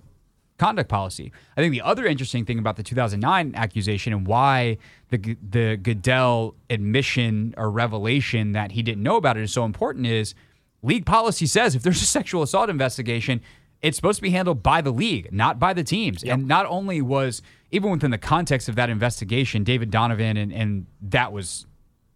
conduct 0.58 0.90
policy. 0.90 1.32
I 1.56 1.62
think 1.62 1.72
the 1.72 1.80
other 1.80 2.04
interesting 2.04 2.44
thing 2.44 2.58
about 2.58 2.76
the 2.76 2.82
2009 2.82 3.54
accusation 3.54 4.12
and 4.12 4.26
why 4.26 4.76
the 5.08 5.36
the 5.48 5.76
Goodell 5.76 6.54
admission 6.68 7.54
or 7.56 7.70
revelation 7.70 8.52
that 8.52 8.72
he 8.72 8.82
didn't 8.82 9.02
know 9.02 9.16
about 9.16 9.36
it 9.36 9.42
is 9.42 9.52
so 9.52 9.64
important 9.64 10.06
is 10.06 10.34
league 10.82 11.06
policy 11.06 11.46
says 11.46 11.74
if 11.74 11.82
there's 11.82 12.02
a 12.02 12.06
sexual 12.06 12.42
assault 12.42 12.68
investigation, 12.68 13.40
it's 13.80 13.96
supposed 13.96 14.16
to 14.16 14.22
be 14.22 14.30
handled 14.30 14.62
by 14.62 14.82
the 14.82 14.90
league, 14.90 15.32
not 15.32 15.58
by 15.58 15.72
the 15.72 15.82
teams. 15.82 16.22
And 16.22 16.46
not 16.46 16.66
only 16.66 17.00
was 17.00 17.40
even 17.70 17.90
within 17.90 18.10
the 18.10 18.18
context 18.18 18.68
of 18.68 18.74
that 18.74 18.90
investigation, 18.90 19.64
David 19.64 19.90
Donovan 19.90 20.36
and 20.36 20.52
and 20.52 20.86
that 21.00 21.32
was 21.32 21.66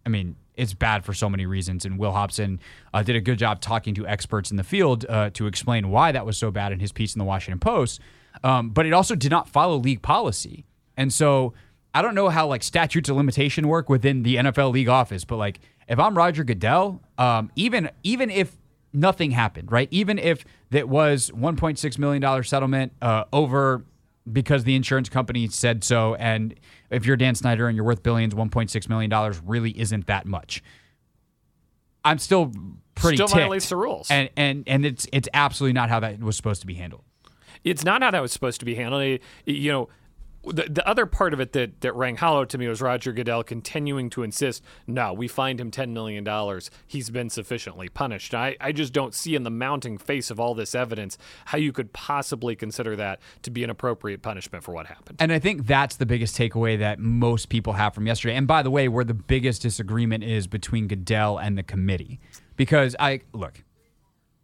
I 0.05 0.09
mean, 0.09 0.35
it's 0.57 0.73
bad 0.73 1.05
for 1.05 1.13
so 1.13 1.29
many 1.29 1.45
reasons. 1.45 1.85
And 1.85 1.97
Will 1.97 2.11
Hobson 2.11 2.59
uh, 2.93 3.03
did 3.03 3.15
a 3.15 3.21
good 3.21 3.37
job 3.37 3.61
talking 3.61 3.93
to 3.95 4.07
experts 4.07 4.51
in 4.51 4.57
the 4.57 4.63
field 4.63 5.05
uh, 5.07 5.29
to 5.31 5.47
explain 5.47 5.89
why 5.89 6.11
that 6.11 6.25
was 6.25 6.37
so 6.37 6.51
bad 6.51 6.71
in 6.71 6.79
his 6.79 6.91
piece 6.91 7.15
in 7.15 7.19
the 7.19 7.25
Washington 7.25 7.59
Post. 7.59 7.99
Um, 8.43 8.69
but 8.69 8.85
it 8.85 8.93
also 8.93 9.15
did 9.15 9.31
not 9.31 9.49
follow 9.49 9.77
league 9.77 10.01
policy. 10.01 10.65
And 10.97 11.11
so 11.11 11.53
I 11.93 12.01
don't 12.01 12.15
know 12.15 12.29
how 12.29 12.47
like 12.47 12.63
statutes 12.63 13.09
of 13.09 13.15
limitation 13.15 13.67
work 13.67 13.89
within 13.89 14.23
the 14.23 14.35
NFL 14.35 14.71
league 14.71 14.89
office, 14.89 15.23
but 15.23 15.37
like 15.37 15.59
if 15.87 15.99
I'm 15.99 16.17
Roger 16.17 16.43
Goodell, 16.43 17.01
um, 17.17 17.51
even 17.55 17.89
even 18.03 18.29
if 18.29 18.57
nothing 18.91 19.31
happened, 19.31 19.71
right? 19.71 19.87
Even 19.91 20.17
if 20.17 20.45
that 20.71 20.89
was 20.89 21.31
1.6 21.31 21.97
million 21.97 22.21
dollar 22.21 22.43
settlement 22.43 22.93
uh, 23.01 23.25
over 23.31 23.85
because 24.31 24.63
the 24.63 24.75
insurance 24.75 25.09
company 25.09 25.47
said 25.47 25.83
so. 25.83 26.15
And 26.15 26.55
if 26.89 27.05
you're 27.05 27.15
Dan 27.17 27.35
Snyder 27.35 27.67
and 27.67 27.75
you're 27.75 27.85
worth 27.85 28.03
billions, 28.03 28.33
$1.6 28.33 28.89
million 28.89 29.33
really 29.45 29.79
isn't 29.79 30.07
that 30.07 30.25
much. 30.25 30.63
I'm 32.03 32.19
still 32.19 32.51
pretty 32.95 33.17
Still 33.17 33.27
ticked. 33.27 33.39
violates 33.39 33.69
the 33.69 33.75
rules. 33.77 34.09
And, 34.09 34.29
and, 34.37 34.63
and 34.67 34.85
it's, 34.85 35.07
it's 35.11 35.27
absolutely 35.33 35.73
not 35.73 35.89
how 35.89 35.99
that 36.01 36.19
was 36.19 36.35
supposed 36.37 36.61
to 36.61 36.67
be 36.67 36.75
handled. 36.75 37.03
it's 37.63 37.83
not 37.83 38.01
how 38.03 38.11
that 38.11 38.21
was 38.21 38.31
supposed 38.31 38.59
to 38.59 38.65
be 38.65 38.75
handled. 38.75 39.19
You 39.45 39.71
know, 39.71 39.89
the, 40.45 40.67
the 40.69 40.87
other 40.87 41.05
part 41.05 41.33
of 41.33 41.39
it 41.39 41.53
that, 41.53 41.81
that 41.81 41.95
rang 41.95 42.17
hollow 42.17 42.45
to 42.45 42.57
me 42.57 42.67
was 42.67 42.81
Roger 42.81 43.11
Goodell 43.11 43.43
continuing 43.43 44.09
to 44.11 44.23
insist, 44.23 44.63
no, 44.87 45.13
we 45.13 45.27
fined 45.27 45.59
him 45.59 45.71
$10 45.71 45.89
million. 45.89 46.27
He's 46.87 47.09
been 47.09 47.29
sufficiently 47.29 47.89
punished. 47.89 48.33
I, 48.33 48.55
I 48.59 48.71
just 48.71 48.93
don't 48.93 49.13
see 49.13 49.35
in 49.35 49.43
the 49.43 49.49
mounting 49.49 49.97
face 49.97 50.29
of 50.31 50.39
all 50.39 50.53
this 50.53 50.75
evidence 50.75 51.17
how 51.45 51.57
you 51.57 51.71
could 51.71 51.93
possibly 51.93 52.55
consider 52.55 52.95
that 52.95 53.19
to 53.43 53.51
be 53.51 53.63
an 53.63 53.69
appropriate 53.69 54.21
punishment 54.21 54.63
for 54.63 54.73
what 54.73 54.87
happened. 54.87 55.17
And 55.19 55.31
I 55.31 55.39
think 55.39 55.65
that's 55.65 55.97
the 55.97 56.05
biggest 56.05 56.37
takeaway 56.37 56.77
that 56.79 56.99
most 56.99 57.49
people 57.49 57.73
have 57.73 57.93
from 57.93 58.07
yesterday. 58.07 58.35
And 58.35 58.47
by 58.47 58.63
the 58.63 58.71
way, 58.71 58.87
where 58.87 59.05
the 59.05 59.13
biggest 59.13 59.61
disagreement 59.61 60.23
is 60.23 60.47
between 60.47 60.87
Goodell 60.87 61.37
and 61.37 61.57
the 61.57 61.63
committee. 61.63 62.19
Because 62.55 62.95
I, 62.99 63.21
look, 63.33 63.63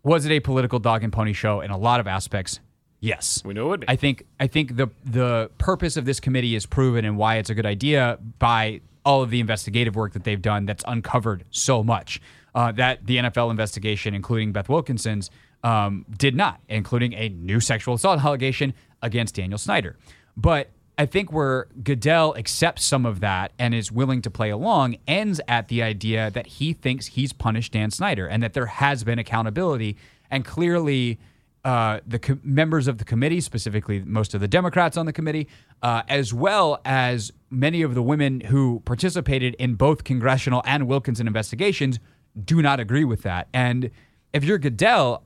was 0.04 0.26
it 0.26 0.32
a 0.32 0.40
political 0.40 0.80
dog 0.80 1.04
and 1.04 1.14
pony 1.14 1.34
show 1.34 1.62
in 1.62 1.72
a 1.72 1.78
lot 1.78 2.00
of 2.00 2.08
aspects? 2.08 2.60
Yes. 3.02 3.42
We 3.44 3.56
knew 3.56 3.66
it 3.66 3.70
would 3.70 3.80
be. 3.82 3.90
I 3.90 3.96
think 3.96 4.26
I 4.40 4.48
think 4.48 4.78
the 4.78 4.88
the 5.04 5.50
purpose 5.58 5.98
of 5.98 6.06
this 6.06 6.20
committee 6.20 6.56
is 6.56 6.66
proven 6.66 7.04
and 7.04 7.18
why 7.18 7.38
it's 7.38 7.50
a 7.50 7.56
good 7.56 7.66
idea 7.66 8.20
by 8.40 8.82
all 9.04 9.24
of 9.24 9.32
the 9.32 9.40
investigative 9.40 9.96
work 9.96 10.14
that 10.14 10.24
they've 10.24 10.42
done 10.42 10.68
that's 10.68 10.84
uncovered 10.88 11.44
so 11.50 11.84
much 11.84 12.22
uh, 12.54 12.72
that 12.74 13.06
the 13.08 13.18
NFL 13.18 13.50
investigation, 13.50 14.14
including 14.14 14.52
Beth 14.52 14.70
Wilkinson's, 14.70 15.32
um, 15.64 16.06
did 16.16 16.36
not, 16.36 16.60
including 16.70 17.14
a 17.14 17.30
new 17.30 17.60
sexual 17.60 17.96
assault 17.96 18.24
allegation 18.24 18.74
against 19.02 19.36
Daniel 19.36 19.58
Snyder. 19.58 19.98
But 20.38 20.70
I 20.98 21.08
think 21.08 21.32
where 21.32 21.68
Goodell 21.84 22.36
accepts 22.38 22.84
some 22.86 23.08
of 23.08 23.22
that 23.22 23.54
and 23.58 23.74
is 23.74 23.92
willing 23.92 24.22
to 24.22 24.30
play 24.30 24.52
along 24.52 24.98
ends 25.08 25.42
at 25.48 25.68
the 25.68 25.82
idea 25.82 26.30
that 26.32 26.46
he 26.46 26.74
thinks 26.74 27.08
he's 27.08 27.34
punished 27.34 27.74
Dan 27.74 27.90
Snyder 27.90 28.28
and 28.28 28.44
that 28.44 28.54
there 28.54 28.68
has 28.68 29.04
been 29.04 29.18
accountability 29.18 29.98
and 30.30 30.46
clearly 30.46 31.18
uh, 31.64 32.00
the 32.08 32.20
co- 32.20 32.40
members 32.44 32.88
of 32.88 32.98
the 32.98 33.06
committee, 33.06 33.40
specifically 33.40 34.02
most 34.02 34.34
of 34.34 34.42
the 34.42 34.48
Democrats 34.48 34.98
on 34.98 35.06
the 35.06 35.14
committee, 35.14 35.48
uh, 35.82 36.02
as 36.08 36.34
well 36.34 36.82
as 36.86 37.32
many 37.50 37.82
of 37.82 37.94
the 37.94 38.02
women 38.02 38.42
who 38.42 38.82
participated 38.86 39.56
in 39.56 39.76
both 39.76 40.04
congressional 40.04 40.62
and 40.66 40.88
Wilkinson 40.88 41.28
investigations, 41.28 42.00
do 42.44 42.62
not 42.62 42.80
agree 42.80 43.04
with 43.04 43.22
that. 43.24 43.48
And 43.54 43.92
if 44.34 44.44
you're 44.44 44.58
Goodell, 44.58 45.24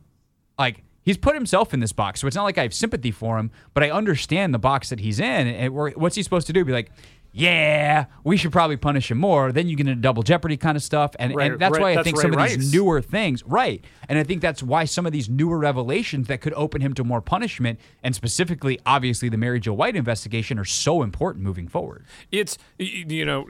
like 0.57 0.83
he's 1.03 1.17
put 1.17 1.35
himself 1.35 1.73
in 1.73 1.79
this 1.79 1.93
box, 1.93 2.19
so 2.19 2.27
it's 2.27 2.35
not 2.35 2.43
like 2.43 2.57
I 2.57 2.63
have 2.63 2.73
sympathy 2.73 3.11
for 3.11 3.37
him, 3.37 3.51
but 3.73 3.83
I 3.83 3.91
understand 3.91 4.53
the 4.53 4.59
box 4.59 4.89
that 4.89 4.99
he's 4.99 5.19
in. 5.19 5.47
And 5.47 5.73
what's 5.73 6.15
he 6.15 6.23
supposed 6.23 6.47
to 6.47 6.53
do? 6.53 6.65
Be 6.65 6.73
like, 6.73 6.91
yeah, 7.37 8.05
we 8.23 8.37
should 8.37 8.53
probably 8.53 8.77
punish 8.77 9.11
him 9.11 9.17
more. 9.17 9.51
Then 9.51 9.67
you 9.67 9.75
get 9.75 9.87
into 9.87 10.01
double 10.01 10.23
jeopardy 10.23 10.55
kind 10.55 10.77
of 10.77 10.83
stuff, 10.83 11.13
and, 11.19 11.35
Right, 11.35 11.51
and 11.51 11.59
that's 11.59 11.73
right, 11.73 11.81
why 11.81 11.91
I 11.91 11.95
that's 11.95 12.05
think 12.05 12.15
Ray 12.17 12.21
some 12.21 12.31
of 12.31 12.37
Rice. 12.37 12.55
these 12.55 12.73
newer 12.73 13.01
things, 13.01 13.43
right? 13.45 13.83
And 14.07 14.17
I 14.17 14.23
think 14.23 14.41
that's 14.41 14.63
why 14.63 14.85
some 14.85 15.05
of 15.05 15.11
these 15.11 15.27
newer 15.27 15.57
revelations 15.57 16.27
that 16.29 16.39
could 16.39 16.53
open 16.53 16.79
him 16.79 16.93
to 16.93 17.03
more 17.03 17.19
punishment, 17.19 17.77
and 18.01 18.15
specifically, 18.15 18.79
obviously, 18.85 19.27
the 19.27 19.35
Mary 19.37 19.59
Jo 19.59 19.73
White 19.73 19.97
investigation, 19.97 20.57
are 20.57 20.63
so 20.65 21.03
important 21.03 21.43
moving 21.43 21.67
forward. 21.67 22.05
it's 22.31 22.57
you 22.79 23.25
know 23.25 23.45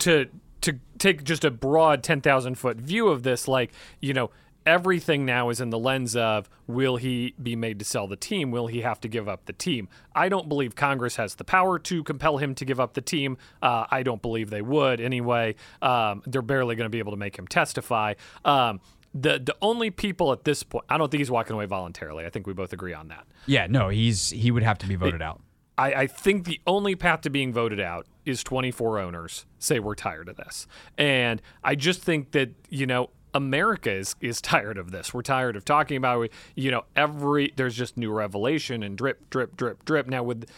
to 0.00 0.26
to 0.62 0.80
take 0.98 1.22
just 1.22 1.44
a 1.44 1.50
broad 1.52 2.02
10,000 2.02 2.56
foot 2.56 2.78
view 2.78 3.06
of 3.06 3.22
this 3.22 3.46
like 3.46 3.70
you 4.00 4.12
know 4.12 4.30
everything 4.68 5.24
now 5.24 5.48
is 5.48 5.62
in 5.62 5.70
the 5.70 5.78
lens 5.78 6.14
of 6.14 6.50
will 6.66 6.96
he 6.96 7.34
be 7.42 7.56
made 7.56 7.78
to 7.78 7.84
sell 7.86 8.06
the 8.06 8.16
team 8.16 8.50
will 8.50 8.66
he 8.66 8.82
have 8.82 9.00
to 9.00 9.08
give 9.08 9.26
up 9.26 9.46
the 9.46 9.52
team 9.54 9.88
i 10.14 10.28
don't 10.28 10.46
believe 10.46 10.76
congress 10.76 11.16
has 11.16 11.36
the 11.36 11.44
power 11.44 11.78
to 11.78 12.04
compel 12.04 12.36
him 12.36 12.54
to 12.54 12.66
give 12.66 12.78
up 12.78 12.92
the 12.92 13.00
team 13.00 13.38
uh, 13.62 13.86
i 13.90 14.02
don't 14.02 14.20
believe 14.20 14.50
they 14.50 14.60
would 14.60 15.00
anyway 15.00 15.54
um, 15.80 16.22
they're 16.26 16.42
barely 16.42 16.76
going 16.76 16.84
to 16.84 16.90
be 16.90 16.98
able 16.98 17.12
to 17.12 17.16
make 17.16 17.38
him 17.38 17.48
testify 17.48 18.12
um, 18.44 18.78
the, 19.14 19.38
the 19.38 19.56
only 19.62 19.90
people 19.90 20.32
at 20.32 20.44
this 20.44 20.62
point, 20.62 20.84
I 20.90 20.98
don't 20.98 21.10
think 21.10 21.20
he's 21.20 21.30
walking 21.30 21.54
away 21.54 21.64
voluntarily. 21.64 22.26
I 22.26 22.30
think 22.30 22.46
we 22.46 22.52
both 22.52 22.74
agree 22.74 22.92
on 22.92 23.08
that. 23.08 23.24
Yeah, 23.46 23.66
no, 23.66 23.88
he's 23.88 24.28
he 24.28 24.50
would 24.50 24.62
have 24.62 24.76
to 24.78 24.86
be 24.86 24.96
voted 24.96 25.22
out. 25.22 25.40
I, 25.78 25.94
I 25.94 26.06
think 26.08 26.44
the 26.44 26.60
only 26.66 26.96
path 26.96 27.22
to 27.22 27.30
being 27.30 27.52
voted 27.52 27.80
out 27.80 28.06
is 28.26 28.42
24 28.42 28.98
owners 28.98 29.46
say 29.58 29.78
we're 29.78 29.94
tired 29.94 30.28
of 30.28 30.36
this. 30.36 30.66
And 30.98 31.40
I 31.62 31.76
just 31.76 32.02
think 32.02 32.32
that, 32.32 32.50
you 32.68 32.84
know, 32.84 33.10
America 33.34 33.90
is, 33.90 34.16
is 34.20 34.40
tired 34.42 34.78
of 34.78 34.90
this. 34.90 35.12
We're 35.12 35.22
tired 35.22 35.56
of 35.56 35.64
talking 35.64 35.96
about. 35.96 36.28
You 36.54 36.70
know, 36.70 36.84
every, 36.96 37.52
there's 37.56 37.76
just 37.76 37.96
new 37.96 38.10
revelation 38.10 38.82
and 38.82 38.96
drip, 38.96 39.30
drip, 39.30 39.56
drip, 39.56 39.84
drip. 39.84 40.06
Now, 40.06 40.22
with, 40.22 40.48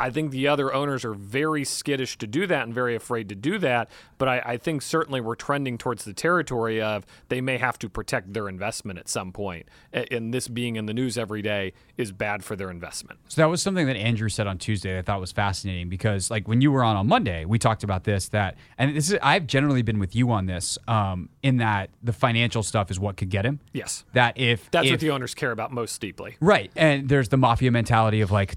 I 0.00 0.08
think 0.10 0.30
the 0.30 0.48
other 0.48 0.72
owners 0.72 1.04
are 1.04 1.12
very 1.12 1.62
skittish 1.64 2.16
to 2.18 2.26
do 2.26 2.46
that 2.46 2.64
and 2.64 2.74
very 2.74 2.96
afraid 2.96 3.28
to 3.28 3.34
do 3.34 3.58
that. 3.58 3.90
But 4.16 4.28
I, 4.28 4.42
I 4.44 4.56
think 4.56 4.80
certainly 4.80 5.20
we're 5.20 5.34
trending 5.34 5.76
towards 5.76 6.04
the 6.04 6.14
territory 6.14 6.80
of 6.80 7.04
they 7.28 7.42
may 7.42 7.58
have 7.58 7.78
to 7.80 7.88
protect 7.90 8.32
their 8.32 8.48
investment 8.48 8.98
at 8.98 9.10
some 9.10 9.30
point. 9.30 9.68
And 9.92 10.32
this 10.32 10.48
being 10.48 10.76
in 10.76 10.86
the 10.86 10.94
news 10.94 11.18
every 11.18 11.42
day 11.42 11.74
is 11.98 12.12
bad 12.12 12.42
for 12.42 12.56
their 12.56 12.70
investment. 12.70 13.20
So 13.28 13.42
that 13.42 13.48
was 13.48 13.60
something 13.60 13.86
that 13.86 13.96
Andrew 13.96 14.30
said 14.30 14.46
on 14.46 14.56
Tuesday 14.56 14.94
that 14.94 14.98
I 15.00 15.02
thought 15.02 15.20
was 15.20 15.32
fascinating 15.32 15.90
because 15.90 16.30
like 16.30 16.48
when 16.48 16.62
you 16.62 16.72
were 16.72 16.82
on 16.82 16.96
on 16.96 17.06
Monday, 17.06 17.44
we 17.44 17.58
talked 17.58 17.84
about 17.84 18.04
this 18.04 18.28
that 18.28 18.56
and 18.78 18.96
this 18.96 19.10
is 19.10 19.18
I've 19.22 19.46
generally 19.46 19.82
been 19.82 19.98
with 19.98 20.16
you 20.16 20.30
on 20.30 20.46
this 20.46 20.78
um 20.88 21.28
in 21.42 21.58
that 21.58 21.90
the 22.02 22.14
financial 22.14 22.62
stuff 22.62 22.90
is 22.90 22.98
what 22.98 23.18
could 23.18 23.28
get 23.28 23.44
him. 23.44 23.60
Yes. 23.74 24.04
That 24.14 24.38
if 24.38 24.70
That's 24.70 24.86
if, 24.86 24.92
what 24.92 25.00
the 25.00 25.10
owners 25.10 25.34
care 25.34 25.50
about 25.50 25.72
most 25.72 26.00
deeply. 26.00 26.36
Right. 26.40 26.70
And 26.74 27.06
there's 27.06 27.28
the 27.28 27.36
mafia 27.36 27.70
mentality 27.70 28.22
of 28.22 28.30
like, 28.30 28.54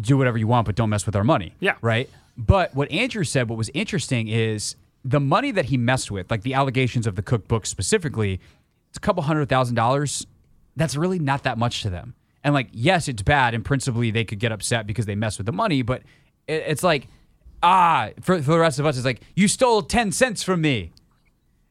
do 0.00 0.16
whatever 0.16 0.38
you 0.38 0.46
want, 0.46 0.66
but 0.66 0.75
don't 0.76 0.90
mess 0.90 1.04
with 1.04 1.16
our 1.16 1.24
money. 1.24 1.54
Yeah. 1.60 1.76
Right. 1.80 2.08
But 2.36 2.74
what 2.74 2.90
Andrew 2.92 3.24
said, 3.24 3.48
what 3.48 3.58
was 3.58 3.70
interesting 3.74 4.28
is 4.28 4.76
the 5.04 5.20
money 5.20 5.50
that 5.50 5.66
he 5.66 5.76
messed 5.76 6.10
with, 6.10 6.30
like 6.30 6.42
the 6.42 6.54
allegations 6.54 7.06
of 7.06 7.16
the 7.16 7.22
cookbook 7.22 7.66
specifically, 7.66 8.40
it's 8.90 8.98
a 8.98 9.00
couple 9.00 9.22
hundred 9.24 9.48
thousand 9.48 9.74
dollars. 9.74 10.26
That's 10.76 10.96
really 10.96 11.18
not 11.18 11.42
that 11.44 11.58
much 11.58 11.82
to 11.82 11.90
them. 11.90 12.14
And 12.44 12.54
like, 12.54 12.68
yes, 12.72 13.08
it's 13.08 13.22
bad. 13.22 13.54
And 13.54 13.64
principally, 13.64 14.10
they 14.10 14.24
could 14.24 14.38
get 14.38 14.52
upset 14.52 14.86
because 14.86 15.06
they 15.06 15.14
mess 15.14 15.38
with 15.38 15.46
the 15.46 15.52
money. 15.52 15.82
But 15.82 16.02
it, 16.46 16.62
it's 16.66 16.82
like, 16.82 17.08
ah, 17.62 18.10
for, 18.20 18.40
for 18.42 18.52
the 18.52 18.58
rest 18.58 18.78
of 18.78 18.86
us, 18.86 18.96
it's 18.96 19.04
like, 19.06 19.22
you 19.34 19.48
stole 19.48 19.82
10 19.82 20.12
cents 20.12 20.42
from 20.42 20.60
me 20.60 20.92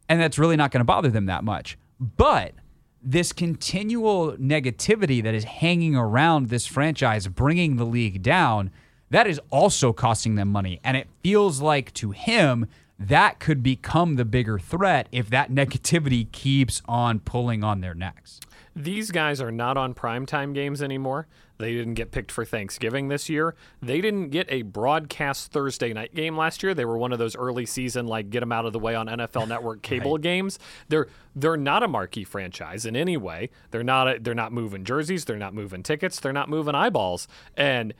and 0.10 0.20
that's 0.20 0.38
really 0.38 0.56
not 0.56 0.72
going 0.72 0.82
to 0.82 0.86
bother 0.86 1.10
them 1.10 1.26
that 1.26 1.44
much. 1.44 1.78
But 2.00 2.54
this 3.02 3.32
continual 3.32 4.34
negativity 4.34 5.22
that 5.24 5.34
is 5.34 5.44
hanging 5.44 5.96
around 5.96 6.50
this 6.50 6.66
franchise, 6.66 7.28
bringing 7.28 7.76
the 7.76 7.86
league 7.86 8.22
down, 8.22 8.72
that 9.16 9.28
is 9.28 9.40
also 9.50 9.94
costing 9.94 10.36
them 10.36 10.50
money. 10.50 10.82
And 10.84 10.98
it 10.98 11.08
feels 11.24 11.62
like 11.62 11.94
to 11.94 12.12
him, 12.12 12.68
that 13.00 13.40
could 13.40 13.64
become 13.64 14.18
the 14.18 14.26
bigger 14.26 14.60
threat 14.60 15.08
if 15.10 15.30
that 15.30 15.50
negativity 15.50 16.30
keeps 16.34 16.82
on 16.86 17.22
pulling 17.22 17.64
on 17.64 17.80
their 17.80 17.94
necks. 17.94 18.42
These 18.76 19.12
guys 19.12 19.40
are 19.40 19.54
not 19.54 19.78
on 19.78 19.94
primetime 19.94 20.54
games 20.54 20.84
anymore. 20.84 21.28
They 21.60 21.72
didn't 21.72 21.94
get 21.94 22.12
picked 22.12 22.30
for 22.30 22.44
Thanksgiving 22.44 23.08
this 23.08 23.30
year. 23.30 23.56
They 23.82 24.02
didn't 24.02 24.32
get 24.32 24.48
a 24.50 24.64
broadcast 24.64 25.50
Thursday 25.50 25.94
night 25.94 26.14
game 26.14 26.36
last 26.36 26.62
year. 26.62 26.74
They 26.74 26.84
were 26.84 26.98
one 26.98 27.14
of 27.14 27.18
those 27.18 27.38
early 27.38 27.66
season 27.66 28.08
like 28.08 28.30
get 28.30 28.42
them 28.42 28.52
out 28.52 28.66
of 28.66 28.74
the 28.74 28.80
way 28.80 28.96
on 28.96 29.08
NFL 29.08 29.48
Network 29.48 29.82
cable 29.82 30.18
games. 30.18 30.60
They're 30.90 31.08
they're 31.34 31.56
not 31.56 31.84
a 31.84 31.88
marquee 31.88 32.26
franchise 32.26 32.86
in 32.86 32.98
any 32.98 33.16
way. 33.16 33.50
They're 33.72 33.82
not 33.82 34.10
a, 34.10 34.20
they're 34.20 34.34
not 34.34 34.52
moving 34.52 34.84
jerseys, 34.84 35.24
they're 35.24 35.38
not 35.38 35.54
moving 35.54 35.84
tickets, 35.84 36.20
they're 36.20 36.34
not 36.34 36.50
moving 36.50 36.76
eyeballs. 36.76 37.30
And 37.56 37.94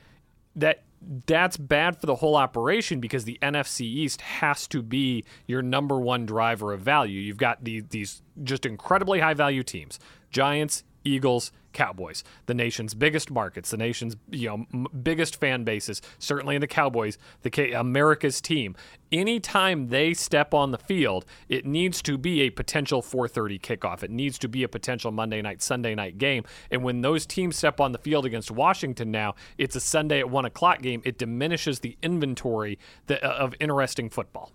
that 0.54 0.82
that's 1.26 1.56
bad 1.56 2.00
for 2.00 2.06
the 2.06 2.16
whole 2.16 2.36
operation 2.36 3.00
because 3.00 3.24
the 3.24 3.38
NFC 3.42 3.82
East 3.82 4.20
has 4.20 4.66
to 4.68 4.82
be 4.82 5.24
your 5.46 5.62
number 5.62 5.98
one 5.98 6.26
driver 6.26 6.72
of 6.72 6.80
value. 6.80 7.20
You've 7.20 7.36
got 7.36 7.64
the, 7.64 7.80
these 7.80 8.22
just 8.42 8.66
incredibly 8.66 9.20
high 9.20 9.34
value 9.34 9.62
teams: 9.62 9.98
Giants, 10.30 10.84
Eagles, 11.04 11.52
Cowboys, 11.76 12.24
the 12.46 12.54
nation's 12.54 12.94
biggest 12.94 13.30
markets, 13.30 13.70
the 13.70 13.76
nation's 13.76 14.16
you 14.30 14.48
know 14.48 14.66
m- 14.72 14.86
biggest 15.02 15.38
fan 15.38 15.62
bases. 15.62 16.00
Certainly 16.18 16.56
in 16.56 16.60
the 16.62 16.66
Cowboys, 16.66 17.18
the 17.42 17.50
K- 17.50 17.72
America's 17.72 18.40
team. 18.40 18.74
Anytime 19.12 19.88
they 19.88 20.14
step 20.14 20.54
on 20.54 20.70
the 20.70 20.78
field, 20.78 21.26
it 21.48 21.66
needs 21.66 22.00
to 22.02 22.16
be 22.16 22.40
a 22.40 22.50
potential 22.50 23.02
4:30 23.02 23.60
kickoff. 23.60 24.02
It 24.02 24.10
needs 24.10 24.38
to 24.38 24.48
be 24.48 24.62
a 24.62 24.68
potential 24.68 25.12
Monday 25.12 25.42
night, 25.42 25.60
Sunday 25.62 25.94
night 25.94 26.16
game. 26.16 26.44
And 26.70 26.82
when 26.82 27.02
those 27.02 27.26
teams 27.26 27.56
step 27.56 27.78
on 27.78 27.92
the 27.92 27.98
field 27.98 28.24
against 28.24 28.50
Washington 28.50 29.10
now, 29.10 29.34
it's 29.58 29.76
a 29.76 29.80
Sunday 29.80 30.18
at 30.20 30.30
one 30.30 30.46
o'clock 30.46 30.80
game. 30.80 31.02
It 31.04 31.18
diminishes 31.18 31.80
the 31.80 31.96
inventory 32.02 32.78
that, 33.06 33.22
uh, 33.22 33.28
of 33.28 33.54
interesting 33.60 34.08
football. 34.08 34.50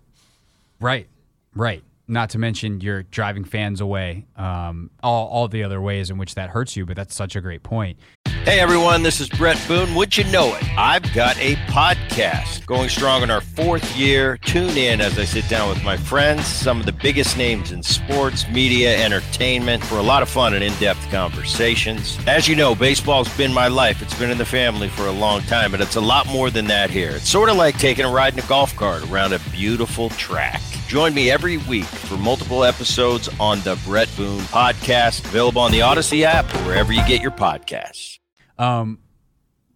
Right. 0.80 1.06
Right. 1.54 1.84
Not 2.12 2.28
to 2.30 2.38
mention 2.38 2.82
you're 2.82 3.04
driving 3.04 3.42
fans 3.42 3.80
away. 3.80 4.26
Um, 4.36 4.90
all, 5.02 5.28
all 5.28 5.48
the 5.48 5.62
other 5.62 5.80
ways 5.80 6.10
in 6.10 6.18
which 6.18 6.34
that 6.34 6.50
hurts 6.50 6.76
you, 6.76 6.84
but 6.84 6.94
that's 6.94 7.14
such 7.14 7.36
a 7.36 7.40
great 7.40 7.62
point. 7.62 7.98
Hey 8.44 8.60
everyone, 8.60 9.02
this 9.02 9.18
is 9.18 9.30
Bret 9.30 9.58
Boone. 9.66 9.94
Would 9.94 10.18
you 10.18 10.24
know 10.24 10.54
it? 10.54 10.62
I've 10.76 11.10
got 11.14 11.38
a 11.38 11.54
podcast 11.68 12.66
going 12.66 12.90
strong 12.90 13.22
in 13.22 13.30
our 13.30 13.40
fourth 13.40 13.96
year. 13.96 14.36
Tune 14.36 14.76
in 14.76 15.00
as 15.00 15.18
I 15.18 15.24
sit 15.24 15.48
down 15.48 15.70
with 15.70 15.82
my 15.84 15.96
friends, 15.96 16.46
some 16.46 16.80
of 16.80 16.84
the 16.84 16.92
biggest 16.92 17.38
names 17.38 17.72
in 17.72 17.82
sports, 17.82 18.46
media, 18.48 19.02
entertainment, 19.02 19.82
for 19.82 19.94
a 19.94 20.02
lot 20.02 20.22
of 20.22 20.28
fun 20.28 20.52
and 20.52 20.62
in 20.62 20.74
depth 20.74 21.08
conversations. 21.10 22.18
As 22.26 22.46
you 22.46 22.54
know, 22.54 22.74
baseball's 22.74 23.34
been 23.38 23.54
my 23.54 23.68
life. 23.68 24.02
It's 24.02 24.18
been 24.18 24.30
in 24.30 24.36
the 24.36 24.44
family 24.44 24.90
for 24.90 25.06
a 25.06 25.12
long 25.12 25.40
time, 25.44 25.70
but 25.70 25.80
it's 25.80 25.96
a 25.96 26.00
lot 26.02 26.26
more 26.26 26.50
than 26.50 26.66
that 26.66 26.90
here. 26.90 27.12
It's 27.12 27.30
sort 27.30 27.48
of 27.48 27.56
like 27.56 27.78
taking 27.78 28.04
a 28.04 28.10
ride 28.10 28.34
in 28.34 28.38
a 28.40 28.46
golf 28.48 28.76
cart 28.76 29.02
around 29.10 29.32
a 29.32 29.38
beautiful 29.50 30.10
track. 30.10 30.60
Join 30.92 31.14
me 31.14 31.30
every 31.30 31.56
week 31.56 31.86
for 31.86 32.18
multiple 32.18 32.64
episodes 32.64 33.30
on 33.40 33.60
the 33.60 33.80
Bret 33.86 34.14
Boone 34.14 34.40
Podcast, 34.40 35.24
available 35.24 35.62
on 35.62 35.72
the 35.72 35.78
Audacy 35.78 36.20
app 36.20 36.44
or 36.54 36.58
wherever 36.66 36.92
you 36.92 37.00
get 37.08 37.22
your 37.22 37.30
podcasts. 37.30 38.18
Um, 38.58 38.98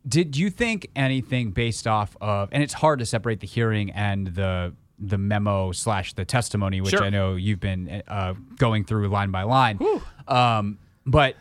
did 0.07 0.37
you 0.37 0.51
think 0.51 0.91
anything 0.95 1.53
based 1.53 1.87
off 1.87 2.19
of, 2.21 2.51
and 2.53 2.63
it's 2.63 2.75
hard 2.75 2.99
to 2.99 3.07
separate 3.07 3.41
the 3.41 3.47
hearing 3.47 3.93
and 3.93 4.27
the 4.27 4.75
the 4.99 5.17
memo 5.17 5.73
slash 5.73 6.13
the 6.13 6.27
testimony, 6.27 6.83
which 6.83 6.91
Sure. 6.91 7.05
I 7.05 7.09
know 7.09 7.35
you've 7.35 7.61
been 7.61 8.03
uh, 8.07 8.35
going 8.59 8.85
through 8.85 9.09
line 9.09 9.31
by 9.31 9.45
line. 9.45 9.79
Um, 10.29 10.79
but 11.07 11.37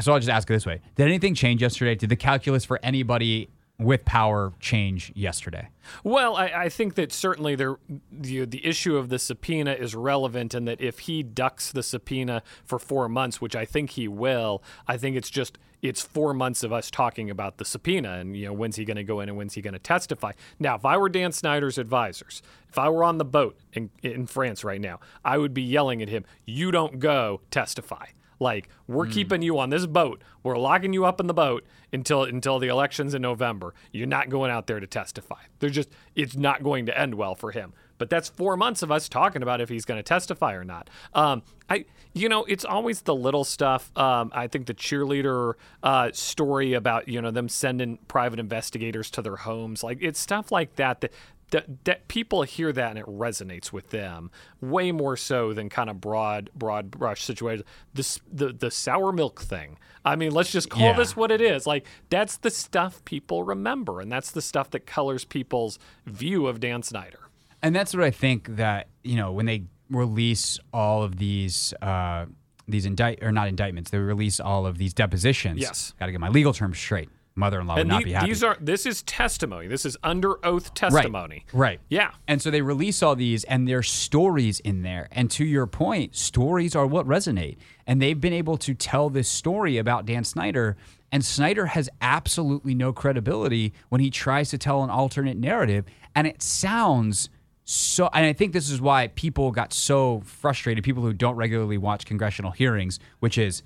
so 0.00 0.12
I'll 0.12 0.18
just 0.18 0.28
ask 0.28 0.50
it 0.50 0.54
this 0.54 0.66
way: 0.66 0.80
Did 0.96 1.06
anything 1.06 1.36
change 1.36 1.62
yesterday? 1.62 1.94
Did 1.94 2.08
the 2.08 2.16
calculus 2.16 2.64
for 2.64 2.80
anybody 2.82 3.48
with 3.80 4.04
power 4.04 4.52
change 4.60 5.12
yesterday? 5.14 5.68
Well, 6.04 6.36
I, 6.36 6.46
I 6.46 6.68
think 6.68 6.94
that 6.94 7.12
certainly 7.12 7.54
there, 7.54 7.76
the, 8.12 8.44
the 8.44 8.64
issue 8.64 8.96
of 8.96 9.08
the 9.08 9.18
subpoena 9.18 9.72
is 9.72 9.94
relevant, 9.94 10.54
and 10.54 10.68
that 10.68 10.80
if 10.80 11.00
he 11.00 11.22
ducks 11.22 11.72
the 11.72 11.82
subpoena 11.82 12.42
for 12.64 12.78
four 12.78 13.08
months, 13.08 13.40
which 13.40 13.56
I 13.56 13.64
think 13.64 13.90
he 13.90 14.06
will, 14.06 14.62
I 14.86 14.96
think 14.96 15.16
it's 15.16 15.30
just 15.30 15.58
it's 15.82 16.02
four 16.02 16.34
months 16.34 16.62
of 16.62 16.74
us 16.74 16.90
talking 16.90 17.30
about 17.30 17.56
the 17.56 17.64
subpoena 17.64 18.18
and 18.18 18.36
you 18.36 18.44
know 18.44 18.52
when's 18.52 18.76
he 18.76 18.84
going 18.84 18.98
to 18.98 19.04
go 19.04 19.20
in 19.20 19.30
and 19.30 19.38
when's 19.38 19.54
he 19.54 19.62
going 19.62 19.72
to 19.72 19.78
testify. 19.78 20.32
Now, 20.58 20.74
if 20.74 20.84
I 20.84 20.98
were 20.98 21.08
Dan 21.08 21.32
Snyder's 21.32 21.78
advisors, 21.78 22.42
if 22.68 22.78
I 22.78 22.90
were 22.90 23.02
on 23.02 23.16
the 23.16 23.24
boat 23.24 23.58
in, 23.72 23.88
in 24.02 24.26
France 24.26 24.62
right 24.62 24.80
now, 24.80 25.00
I 25.24 25.38
would 25.38 25.54
be 25.54 25.62
yelling 25.62 26.02
at 26.02 26.08
him, 26.08 26.24
"You 26.44 26.70
don't 26.70 26.98
go 26.98 27.40
testify." 27.50 28.06
Like 28.40 28.68
we're 28.88 29.06
keeping 29.06 29.42
you 29.42 29.58
on 29.58 29.68
this 29.70 29.86
boat. 29.86 30.22
We're 30.42 30.56
locking 30.56 30.94
you 30.94 31.04
up 31.04 31.20
in 31.20 31.26
the 31.26 31.34
boat 31.34 31.64
until 31.92 32.24
until 32.24 32.58
the 32.58 32.68
elections 32.68 33.12
in 33.14 33.22
November. 33.22 33.74
You're 33.92 34.06
not 34.06 34.30
going 34.30 34.50
out 34.50 34.66
there 34.66 34.80
to 34.80 34.86
testify. 34.86 35.42
They're 35.58 35.70
just 35.70 35.90
it's 36.16 36.34
not 36.34 36.62
going 36.62 36.86
to 36.86 36.98
end 36.98 37.14
well 37.14 37.34
for 37.34 37.52
him. 37.52 37.74
But 37.98 38.08
that's 38.08 38.30
four 38.30 38.56
months 38.56 38.82
of 38.82 38.90
us 38.90 39.10
talking 39.10 39.42
about 39.42 39.60
if 39.60 39.68
he's 39.68 39.84
going 39.84 39.98
to 39.98 40.02
testify 40.02 40.54
or 40.54 40.64
not. 40.64 40.88
Um, 41.12 41.42
I, 41.68 41.84
you 42.14 42.30
know, 42.30 42.44
it's 42.44 42.64
always 42.64 43.02
the 43.02 43.14
little 43.14 43.44
stuff. 43.44 43.94
Um, 43.94 44.32
I 44.34 44.46
think 44.46 44.64
the 44.64 44.72
cheerleader 44.72 45.52
uh, 45.82 46.10
story 46.12 46.72
about 46.72 47.08
you 47.08 47.20
know 47.20 47.30
them 47.30 47.50
sending 47.50 47.98
private 48.08 48.40
investigators 48.40 49.10
to 49.10 49.22
their 49.22 49.36
homes, 49.36 49.84
like 49.84 49.98
it's 50.00 50.18
stuff 50.18 50.50
like 50.50 50.76
that 50.76 51.02
that 51.02 51.12
that, 51.50 51.84
that 51.84 52.08
people 52.08 52.42
hear 52.42 52.72
that 52.72 52.90
and 52.90 52.98
it 52.98 53.06
resonates 53.06 53.72
with 53.72 53.90
them 53.90 54.30
way 54.60 54.92
more 54.92 55.16
so 55.16 55.52
than 55.52 55.68
kind 55.68 55.90
of 55.90 56.00
broad 56.00 56.50
broad 56.54 56.90
brush 56.90 57.22
situations. 57.24 57.66
This 57.94 58.20
the 58.32 58.52
the 58.52 58.70
sour 58.70 59.12
milk 59.12 59.40
thing. 59.40 59.78
I 60.04 60.16
mean, 60.16 60.32
let's 60.32 60.50
just 60.52 60.70
call 60.70 60.82
Yeah. 60.82 60.96
this 60.96 61.16
what 61.16 61.30
it 61.30 61.40
is. 61.40 61.66
Like 61.66 61.86
that's 62.08 62.36
the 62.38 62.50
stuff 62.50 63.04
people 63.04 63.42
remember, 63.44 64.00
and 64.00 64.10
that's 64.10 64.30
the 64.30 64.42
stuff 64.42 64.70
that 64.70 64.86
colors 64.86 65.24
people's 65.24 65.78
view 66.06 66.46
of 66.46 66.60
Dan 66.60 66.82
Snyder. 66.82 67.18
And 67.62 67.74
that's 67.76 67.92
what 67.94 68.02
I 68.04 68.10
think 68.10 68.56
that 68.56 68.88
you 69.04 69.16
know 69.16 69.32
when 69.32 69.46
they 69.46 69.64
release 69.90 70.58
all 70.72 71.02
of 71.02 71.16
these 71.16 71.74
uh, 71.82 72.26
these 72.68 72.86
indict 72.86 73.22
or 73.22 73.32
not 73.32 73.48
indictments, 73.48 73.90
they 73.90 73.98
release 73.98 74.38
all 74.40 74.64
of 74.66 74.78
these 74.78 74.94
depositions. 74.94 75.60
Yes. 75.60 75.92
got 75.98 76.06
to 76.06 76.12
get 76.12 76.20
my 76.20 76.28
legal 76.28 76.52
terms 76.52 76.78
straight. 76.78 77.08
Mother-in-law 77.36 77.74
would 77.74 77.80
And 77.82 77.88
not 77.88 77.98
the- 78.00 78.04
be 78.06 78.12
happy. 78.12 78.26
these 78.26 78.42
are 78.42 78.56
this 78.60 78.84
is 78.84 79.02
testimony. 79.04 79.66
This 79.68 79.86
is 79.86 79.96
under 80.02 80.44
oath 80.44 80.74
testimony. 80.74 81.46
Right. 81.52 81.80
Yeah. 81.88 82.10
And 82.28 82.42
so 82.42 82.50
they 82.50 82.60
release 82.60 83.02
all 83.02 83.14
these, 83.16 83.44
and 83.44 83.66
there's 83.68 83.88
stories 83.88 84.60
in 84.60 84.82
there. 84.82 85.08
And 85.12 85.30
to 85.32 85.44
your 85.44 85.66
point, 85.66 86.16
stories 86.16 86.74
are 86.76 86.86
what 86.86 87.06
resonate. 87.06 87.56
And 87.86 88.02
they've 88.02 88.20
been 88.20 88.32
able 88.32 88.56
to 88.58 88.74
tell 88.74 89.08
this 89.10 89.28
story 89.28 89.78
about 89.78 90.06
Dan 90.06 90.24
Snyder. 90.24 90.76
And 91.12 91.24
Snyder 91.24 91.66
has 91.66 91.88
absolutely 92.00 92.74
no 92.74 92.92
credibility 92.92 93.72
when 93.88 94.00
he 94.00 94.10
tries 94.10 94.50
to 94.50 94.58
tell 94.58 94.82
an 94.84 94.90
alternate 94.90 95.36
narrative. 95.36 95.84
And 96.14 96.26
it 96.26 96.42
sounds 96.42 97.30
so. 97.64 98.10
And 98.12 98.26
I 98.26 98.32
think 98.32 98.52
this 98.52 98.68
is 98.70 98.80
why 98.80 99.06
people 99.08 99.50
got 99.52 99.72
so 99.72 100.20
frustrated, 100.26 100.82
people 100.84 101.02
who 101.04 101.12
don't 101.12 101.36
regularly 101.36 101.78
watch 101.78 102.04
congressional 102.06 102.50
hearings, 102.50 102.98
which 103.20 103.38
is 103.38 103.62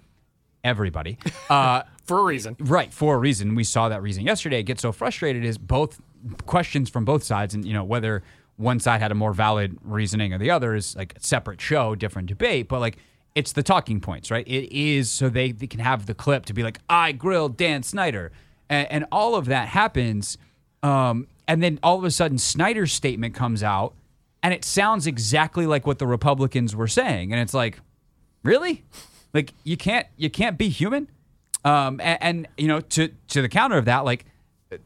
everybody. 0.62 1.18
Uh, 1.50 1.82
For 2.04 2.18
a 2.18 2.22
reason. 2.22 2.56
Right, 2.60 2.92
for 2.92 3.14
a 3.14 3.18
reason. 3.18 3.54
We 3.54 3.64
saw 3.64 3.88
that 3.88 4.02
reason 4.02 4.24
yesterday. 4.24 4.62
Get 4.62 4.80
so 4.80 4.92
frustrated 4.92 5.44
is 5.44 5.58
both 5.58 6.00
questions 6.46 6.90
from 6.90 7.04
both 7.04 7.22
sides, 7.22 7.54
and 7.54 7.64
you 7.64 7.72
know 7.72 7.84
whether 7.84 8.22
one 8.56 8.78
side 8.78 9.00
had 9.00 9.10
a 9.10 9.14
more 9.14 9.32
valid 9.32 9.78
reasoning 9.82 10.32
or 10.32 10.38
the 10.38 10.50
other 10.50 10.74
is 10.74 10.94
like 10.94 11.14
a 11.16 11.20
separate 11.20 11.60
show, 11.60 11.94
different 11.94 12.28
debate. 12.28 12.68
But 12.68 12.80
like 12.80 12.98
it's 13.34 13.52
the 13.52 13.62
talking 13.62 14.00
points, 14.00 14.30
right? 14.30 14.46
It 14.46 14.72
is 14.72 15.10
so 15.10 15.28
they, 15.28 15.52
they 15.52 15.66
can 15.66 15.80
have 15.80 16.06
the 16.06 16.14
clip 16.14 16.46
to 16.46 16.54
be 16.54 16.62
like, 16.62 16.78
I 16.88 17.12
grilled 17.12 17.56
Dan 17.56 17.82
Snyder, 17.82 18.30
and, 18.68 18.90
and 18.90 19.06
all 19.10 19.34
of 19.34 19.46
that 19.46 19.68
happens, 19.68 20.38
um, 20.82 21.26
and 21.48 21.62
then 21.62 21.78
all 21.82 21.98
of 21.98 22.04
a 22.04 22.10
sudden 22.10 22.38
Snyder's 22.38 22.92
statement 22.92 23.34
comes 23.34 23.62
out, 23.62 23.94
and 24.42 24.54
it 24.54 24.64
sounds 24.64 25.06
exactly 25.06 25.66
like 25.66 25.86
what 25.86 25.98
the 25.98 26.06
Republicans 26.06 26.76
were 26.76 26.86
saying, 26.86 27.32
and 27.32 27.40
it's 27.40 27.54
like, 27.54 27.80
really, 28.42 28.84
like 29.32 29.52
you 29.64 29.76
can't 29.76 30.06
you 30.16 30.30
can't 30.30 30.56
be 30.56 30.68
human. 30.68 31.08
Um, 31.64 32.00
and, 32.00 32.18
and 32.20 32.48
you 32.56 32.68
know, 32.68 32.80
to 32.80 33.08
to 33.28 33.42
the 33.42 33.48
counter 33.48 33.78
of 33.78 33.86
that, 33.86 34.04
like 34.04 34.26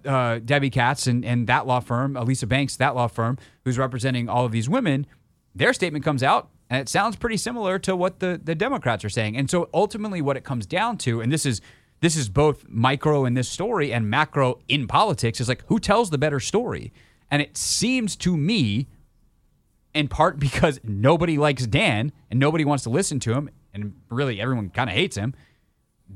uh, 0.04 0.38
Debbie 0.44 0.70
Katz 0.70 1.06
and, 1.06 1.24
and 1.24 1.46
that 1.46 1.66
law 1.66 1.80
firm, 1.80 2.16
Elisa 2.16 2.46
Banks, 2.46 2.76
that 2.76 2.94
law 2.94 3.08
firm, 3.08 3.38
who's 3.64 3.78
representing 3.78 4.28
all 4.28 4.44
of 4.44 4.52
these 4.52 4.68
women, 4.68 5.06
their 5.54 5.72
statement 5.72 6.04
comes 6.04 6.22
out 6.22 6.50
and 6.70 6.80
it 6.80 6.88
sounds 6.88 7.16
pretty 7.16 7.36
similar 7.36 7.78
to 7.80 7.96
what 7.96 8.20
the, 8.20 8.40
the 8.42 8.54
Democrats 8.54 9.04
are 9.04 9.08
saying. 9.08 9.36
And 9.36 9.50
so 9.50 9.68
ultimately, 9.72 10.20
what 10.20 10.36
it 10.36 10.44
comes 10.44 10.66
down 10.66 10.98
to, 10.98 11.20
and 11.20 11.32
this 11.32 11.46
is 11.46 11.60
this 12.00 12.14
is 12.16 12.28
both 12.28 12.64
micro 12.68 13.24
in 13.24 13.34
this 13.34 13.48
story 13.48 13.92
and 13.92 14.08
macro 14.08 14.60
in 14.68 14.86
politics, 14.86 15.40
is 15.40 15.48
like 15.48 15.64
who 15.66 15.80
tells 15.80 16.10
the 16.10 16.18
better 16.18 16.40
story. 16.40 16.92
And 17.30 17.42
it 17.42 17.56
seems 17.56 18.16
to 18.16 18.36
me, 18.36 18.86
in 19.94 20.08
part 20.08 20.38
because 20.38 20.80
nobody 20.84 21.38
likes 21.38 21.66
Dan 21.66 22.12
and 22.30 22.38
nobody 22.38 22.64
wants 22.64 22.84
to 22.84 22.90
listen 22.90 23.18
to 23.20 23.32
him, 23.32 23.50
and 23.74 23.94
really 24.10 24.40
everyone 24.40 24.70
kind 24.70 24.88
of 24.90 24.94
hates 24.94 25.16
him 25.16 25.34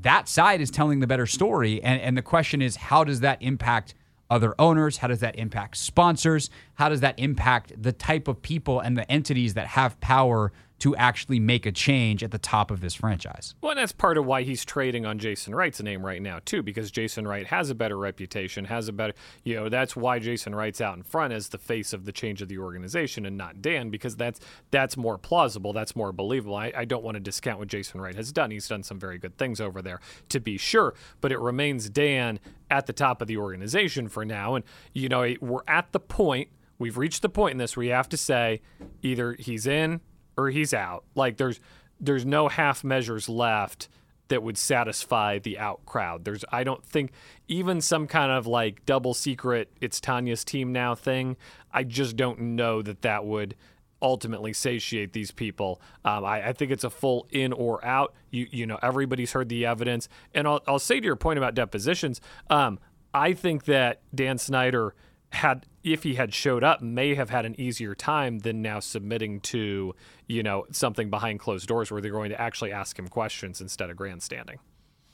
that 0.01 0.27
side 0.27 0.61
is 0.61 0.71
telling 0.71 0.99
the 0.99 1.07
better 1.07 1.25
story. 1.25 1.81
And, 1.83 2.01
and 2.01 2.17
the 2.17 2.21
question 2.21 2.61
is, 2.61 2.75
how 2.75 3.03
does 3.03 3.19
that 3.21 3.41
impact 3.41 3.93
other 4.29 4.55
owners? 4.57 4.97
How 4.97 5.07
does 5.07 5.19
that 5.19 5.35
impact 5.35 5.77
sponsors? 5.77 6.49
How 6.75 6.89
does 6.89 7.01
that 7.01 7.17
impact 7.19 7.81
the 7.81 7.91
type 7.91 8.27
of 8.27 8.41
people 8.41 8.79
and 8.79 8.97
the 8.97 9.09
entities 9.11 9.53
that 9.53 9.67
have 9.67 9.99
power 9.99 10.51
to 10.83 10.93
actually 10.97 11.39
make 11.39 11.65
a 11.65 11.71
change 11.71 12.25
at 12.25 12.31
the 12.31 12.37
top 12.37 12.69
of 12.69 12.81
this 12.81 12.93
franchise? 12.93 13.55
Well, 13.61 13.71
and 13.71 13.79
that's 13.79 13.93
part 13.93 14.17
of 14.17 14.25
why 14.25 14.43
he's 14.43 14.65
trading 14.65 15.05
on 15.05 15.17
Jason 15.17 15.55
Wright's 15.55 15.81
name 15.81 16.05
right 16.05 16.21
now, 16.21 16.39
too, 16.43 16.61
because 16.61 16.91
Jason 16.91 17.25
Wright 17.25 17.47
has 17.47 17.69
a 17.69 17.75
better 17.75 17.97
reputation, 17.97 18.65
has 18.65 18.89
a 18.89 18.91
better, 18.91 19.13
you 19.45 19.55
know, 19.55 19.69
that's 19.69 19.95
why 19.95 20.19
Jason 20.19 20.53
Wright's 20.53 20.81
out 20.81 20.97
in 20.97 21.03
front 21.03 21.31
as 21.31 21.47
the 21.47 21.57
face 21.57 21.93
of 21.93 22.03
the 22.03 22.11
change 22.11 22.41
of 22.41 22.49
the 22.49 22.57
organization 22.57 23.25
and 23.25 23.37
not 23.37 23.61
Dan, 23.61 23.91
because 23.91 24.17
that's 24.17 24.41
that's 24.71 24.97
more 24.97 25.17
plausible, 25.17 25.71
that's 25.71 25.95
more 25.95 26.11
believable. 26.11 26.57
I, 26.57 26.73
I 26.75 26.83
don't 26.83 27.01
want 27.01 27.15
to 27.15 27.21
discount 27.21 27.59
what 27.59 27.69
Jason 27.69 28.01
Wright 28.01 28.15
has 28.15 28.33
done. 28.33 28.51
He's 28.51 28.67
done 28.67 28.83
some 28.83 28.99
very 28.99 29.17
good 29.17 29.37
things 29.37 29.61
over 29.61 29.81
there, 29.81 30.01
to 30.27 30.41
be 30.41 30.57
sure, 30.57 30.95
but 31.21 31.31
it 31.31 31.39
remains 31.39 31.89
Dan 31.89 32.41
at 32.69 32.87
the 32.87 32.93
top 32.93 33.21
of 33.21 33.29
the 33.29 33.37
organization 33.37 34.09
for 34.09 34.25
now. 34.25 34.55
And, 34.55 34.65
you 34.91 35.07
know, 35.07 35.33
we're 35.39 35.61
at 35.65 35.93
the 35.93 36.01
point, 36.01 36.49
we've 36.77 36.97
reached 36.97 37.21
the 37.21 37.29
point 37.29 37.53
in 37.53 37.57
this 37.57 37.77
where 37.77 37.85
you 37.85 37.93
have 37.93 38.09
to 38.09 38.17
say 38.17 38.59
either 39.01 39.37
he's 39.39 39.65
in 39.65 40.01
or 40.37 40.49
he's 40.49 40.73
out. 40.73 41.03
Like 41.15 41.37
there's 41.37 41.59
there's 41.99 42.25
no 42.25 42.47
half 42.47 42.83
measures 42.83 43.29
left 43.29 43.87
that 44.29 44.41
would 44.41 44.57
satisfy 44.57 45.39
the 45.39 45.59
out 45.59 45.85
crowd. 45.85 46.25
There's 46.25 46.45
I 46.51 46.63
don't 46.63 46.83
think 46.83 47.11
even 47.47 47.81
some 47.81 48.07
kind 48.07 48.31
of 48.31 48.47
like 48.47 48.85
double 48.85 49.13
secret 49.13 49.71
it's 49.81 49.99
Tanya's 49.99 50.43
team 50.43 50.71
now 50.71 50.95
thing. 50.95 51.37
I 51.71 51.83
just 51.83 52.15
don't 52.15 52.39
know 52.39 52.81
that 52.81 53.01
that 53.01 53.25
would 53.25 53.55
ultimately 54.01 54.51
satiate 54.51 55.13
these 55.13 55.31
people. 55.31 55.81
Um, 56.03 56.25
I, 56.25 56.49
I 56.49 56.53
think 56.53 56.71
it's 56.71 56.83
a 56.83 56.89
full 56.89 57.27
in 57.31 57.53
or 57.53 57.83
out. 57.85 58.13
You 58.31 58.47
you 58.51 58.65
know 58.65 58.79
everybody's 58.81 59.31
heard 59.31 59.49
the 59.49 59.65
evidence, 59.65 60.09
and 60.33 60.47
I'll 60.47 60.61
I'll 60.67 60.79
say 60.79 60.99
to 60.99 61.05
your 61.05 61.15
point 61.15 61.37
about 61.37 61.55
depositions. 61.55 62.21
Um, 62.49 62.79
I 63.13 63.33
think 63.33 63.65
that 63.65 64.01
Dan 64.13 64.37
Snyder 64.37 64.95
had 65.31 65.65
if 65.83 66.03
he 66.03 66.15
had 66.15 66.33
showed 66.33 66.63
up 66.63 66.81
may 66.81 67.15
have 67.15 67.29
had 67.29 67.45
an 67.45 67.59
easier 67.59 67.93
time 67.93 68.39
than 68.39 68.61
now 68.61 68.79
submitting 68.79 69.39
to 69.41 69.93
you 70.27 70.43
know 70.43 70.65
something 70.71 71.09
behind 71.09 71.39
closed 71.39 71.67
doors 71.67 71.91
where 71.91 72.01
they're 72.01 72.11
going 72.11 72.29
to 72.29 72.39
actually 72.39 72.71
ask 72.71 72.97
him 72.97 73.07
questions 73.07 73.61
instead 73.61 73.89
of 73.89 73.97
grandstanding 73.97 74.59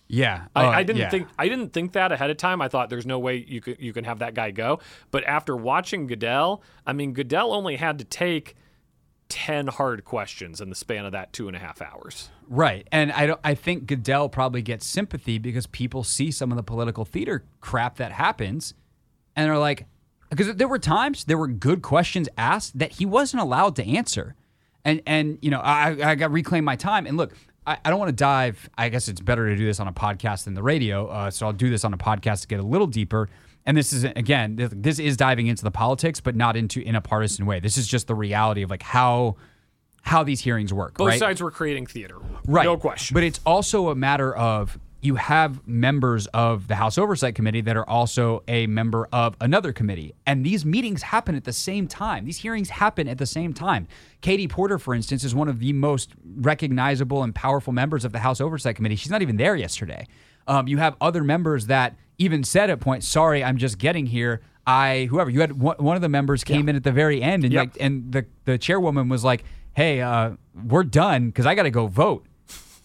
Yeah, 0.08 0.45
I, 0.55 0.65
uh, 0.65 0.69
I 0.69 0.84
didn't 0.84 1.01
yeah. 1.01 1.10
think 1.10 1.27
I 1.38 1.47
didn't 1.47 1.73
think 1.73 1.93
that 1.93 2.12
ahead 2.12 2.29
of 2.29 2.38
time. 2.38 2.62
I 2.62 2.67
thought 2.67 2.89
there's 2.89 3.05
no 3.05 3.19
way 3.19 3.36
you 3.47 3.62
could 3.62 3.79
you 3.79 3.93
can 3.93 4.05
have 4.05 4.19
that 4.19 4.34
guy 4.34 4.51
go. 4.51 4.79
But 5.12 5.23
after 5.25 5.55
watching 5.55 6.08
Goodell, 6.08 6.63
I 6.86 6.93
mean 6.93 7.13
Goodell 7.13 7.53
only 7.53 7.75
had 7.75 7.99
to 7.99 8.05
take 8.05 8.55
ten 9.29 9.67
hard 9.67 10.03
questions 10.05 10.60
in 10.62 10.69
the 10.69 10.75
span 10.75 11.05
of 11.05 11.12
that 11.12 11.32
two 11.32 11.47
and 11.47 11.55
a 11.55 11.60
half 11.60 11.82
hours. 11.82 12.32
Right. 12.47 12.88
And 12.91 13.12
I 13.12 13.27
don't 13.27 13.39
I 13.43 13.53
think 13.53 13.86
Goodell 13.86 14.29
probably 14.29 14.63
gets 14.63 14.88
sympathy 14.88 15.38
because 15.38 15.67
people 15.67 16.03
see 16.03 16.32
some 16.32 16.51
of 16.51 16.55
the 16.58 16.63
political 16.63 17.05
theater 17.05 17.43
crap 17.62 17.97
that 17.97 18.12
happens 18.12 18.73
and 19.36 19.45
they're 19.47 19.60
like 19.60 19.86
because 20.29 20.55
there 20.55 20.67
were 20.67 20.79
times 20.79 21.25
there 21.25 21.37
were 21.37 21.47
good 21.47 21.81
questions 21.81 22.29
asked 22.37 22.77
that 22.77 22.93
he 22.93 23.05
wasn't 23.05 23.41
allowed 23.41 23.75
to 23.77 23.85
answer. 23.85 24.35
And 24.85 25.01
and 25.05 25.37
you 25.41 25.51
know, 25.51 25.59
I 25.59 26.11
I 26.11 26.15
got 26.15 26.31
reclaim 26.31 26.63
my 26.63 26.75
time. 26.75 27.05
And 27.05 27.17
look, 27.17 27.33
I, 27.65 27.77
I 27.83 27.89
don't 27.89 27.99
want 27.99 28.09
to 28.09 28.15
dive. 28.15 28.69
I 28.77 28.89
guess 28.89 29.07
it's 29.07 29.21
better 29.21 29.47
to 29.49 29.55
do 29.55 29.65
this 29.65 29.79
on 29.79 29.87
a 29.87 29.93
podcast 29.93 30.45
than 30.45 30.53
the 30.53 30.63
radio. 30.63 31.07
Uh, 31.07 31.31
so 31.31 31.45
I'll 31.45 31.53
do 31.53 31.69
this 31.69 31.83
on 31.83 31.93
a 31.93 31.97
podcast 31.97 32.41
to 32.41 32.47
get 32.47 32.59
a 32.59 32.63
little 32.63 32.87
deeper. 32.87 33.29
And 33.65 33.77
this 33.77 33.93
is 33.93 34.03
again, 34.03 34.55
this, 34.55 34.99
is 34.99 35.17
diving 35.17 35.47
into 35.47 35.63
the 35.63 35.71
politics, 35.71 36.19
but 36.19 36.35
not 36.35 36.55
into 36.55 36.81
in 36.81 36.95
a 36.95 37.01
partisan 37.01 37.45
way. 37.45 37.59
This 37.59 37.77
is 37.77 37.87
just 37.87 38.07
the 38.07 38.15
reality 38.15 38.63
of 38.63 38.69
like 38.69 38.83
how 38.83 39.35
how 40.01 40.23
these 40.23 40.41
hearings 40.41 40.73
work. 40.73 40.97
Both 40.97 41.09
right? 41.09 41.19
sides 41.19 41.41
were 41.41 41.51
creating 41.51 41.85
theater, 41.85 42.17
Right. 42.47 42.63
No 42.63 42.77
question. 42.77 43.13
But 43.13 43.23
it's 43.23 43.39
also 43.45 43.89
a 43.89 43.95
matter 43.95 44.35
of 44.35 44.79
you 45.01 45.15
have 45.15 45.65
members 45.65 46.27
of 46.27 46.67
the 46.67 46.75
House 46.75 46.97
Oversight 46.97 47.33
Committee 47.35 47.62
that 47.62 47.77
are 47.77 47.88
also 47.88 48.43
a 48.47 48.67
member 48.67 49.07
of 49.13 49.35
another 49.39 49.71
committee. 49.71 50.13
And 50.25 50.45
these 50.45 50.65
meetings 50.65 51.03
happen 51.03 51.35
at 51.35 51.45
the 51.45 51.53
same 51.53 51.88
time. 51.88 52.25
These 52.25 52.38
hearings 52.39 52.69
happen 52.69 53.07
at 53.07 53.17
the 53.17 53.25
same 53.25 53.53
time. 53.53 53.88
Katie 54.21 54.47
Porter, 54.47 54.77
for 54.77 54.93
instance, 54.93 55.23
is 55.23 55.33
one 55.33 55.47
of 55.47 55.59
the 55.59 55.71
most 55.71 56.12
recognizable 56.35 57.23
and 57.23 57.33
powerful 57.33 57.71
members 57.71 58.03
of 58.03 58.12
the 58.12 58.19
House 58.19 58.41
Oversight 58.41 58.75
Committee. 58.75 58.97
She's 58.97 59.12
not 59.12 59.21
even 59.21 59.38
there 59.38 59.55
yesterday. 59.55 60.05
Um, 60.47 60.67
you 60.67 60.77
have 60.79 60.95
other 60.99 61.23
members 61.23 61.67
that 61.67 61.95
even 62.17 62.43
said 62.43 62.69
at 62.69 62.81
points, 62.81 63.07
sorry, 63.07 63.43
I'm 63.43 63.57
just 63.57 63.77
getting 63.77 64.05
here. 64.07 64.41
I 64.67 65.07
whoever 65.09 65.29
you 65.29 65.39
had 65.39 65.53
one, 65.53 65.95
of 65.95 66.01
the 66.01 66.09
members 66.09 66.43
came 66.43 66.67
in 66.69 66.75
at 66.75 66.83
the 66.83 66.91
very 66.91 67.21
end 67.23 67.43
and 67.43 67.53
Yep. 67.53 67.59
like 67.62 67.77
and 67.79 68.12
the 68.12 68.25
the 68.45 68.57
chairwoman 68.57 69.09
was 69.09 69.23
like, 69.23 69.43
"Hey, 69.73 70.01
uh, 70.01 70.31
we're 70.67 70.83
done 70.83 71.27
because 71.27 71.45
I 71.47 71.55
got 71.55 71.63
to 71.63 71.71
go 71.71 71.88
vote." 71.88 72.25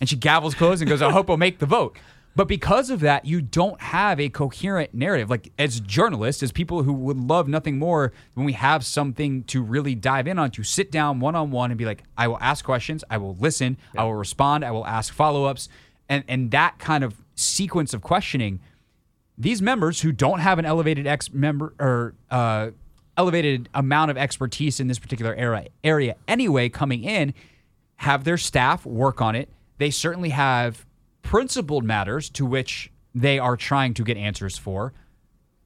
And 0.00 0.08
she 0.08 0.16
gavels 0.16 0.54
closed 0.54 0.82
and 0.82 0.88
goes, 0.88 1.02
I 1.02 1.10
hope 1.10 1.28
we'll 1.28 1.36
make 1.36 1.58
the 1.58 1.66
vote. 1.66 1.96
But 2.36 2.48
because 2.48 2.90
of 2.90 3.00
that, 3.00 3.24
you 3.24 3.40
don't 3.40 3.80
have 3.80 4.18
a 4.18 4.28
coherent 4.28 4.92
narrative. 4.92 5.30
Like 5.30 5.52
as 5.56 5.78
journalists, 5.78 6.42
as 6.42 6.50
people 6.50 6.82
who 6.82 6.92
would 6.92 7.16
love 7.16 7.46
nothing 7.46 7.78
more 7.78 8.12
when 8.34 8.44
we 8.44 8.54
have 8.54 8.84
something 8.84 9.44
to 9.44 9.62
really 9.62 9.94
dive 9.94 10.26
in 10.26 10.38
on, 10.38 10.50
to 10.52 10.64
sit 10.64 10.90
down 10.90 11.20
one 11.20 11.36
on 11.36 11.52
one 11.52 11.70
and 11.70 11.78
be 11.78 11.84
like, 11.84 12.02
I 12.18 12.26
will 12.26 12.38
ask 12.40 12.64
questions, 12.64 13.04
I 13.08 13.18
will 13.18 13.36
listen, 13.36 13.76
I 13.96 14.02
will 14.02 14.14
respond, 14.14 14.64
I 14.64 14.72
will 14.72 14.86
ask 14.86 15.12
follow 15.14 15.44
ups, 15.44 15.68
and 16.08 16.24
and 16.26 16.50
that 16.50 16.78
kind 16.78 17.04
of 17.04 17.20
sequence 17.36 17.94
of 17.94 18.02
questioning. 18.02 18.60
These 19.38 19.62
members 19.62 20.00
who 20.00 20.12
don't 20.12 20.40
have 20.40 20.58
an 20.58 20.64
elevated 20.64 21.06
ex 21.06 21.32
member 21.32 21.74
or 21.78 22.14
uh, 22.30 22.70
elevated 23.16 23.68
amount 23.74 24.10
of 24.10 24.16
expertise 24.16 24.80
in 24.80 24.88
this 24.88 24.98
particular 24.98 25.34
era 25.34 25.66
area 25.84 26.16
anyway, 26.26 26.68
coming 26.68 27.04
in, 27.04 27.32
have 27.96 28.24
their 28.24 28.38
staff 28.38 28.84
work 28.84 29.22
on 29.22 29.36
it. 29.36 29.48
They 29.78 29.90
certainly 29.90 30.30
have 30.30 30.86
principled 31.22 31.84
matters 31.84 32.30
to 32.30 32.46
which 32.46 32.92
they 33.14 33.38
are 33.38 33.56
trying 33.56 33.94
to 33.94 34.04
get 34.04 34.16
answers 34.16 34.58
for, 34.58 34.92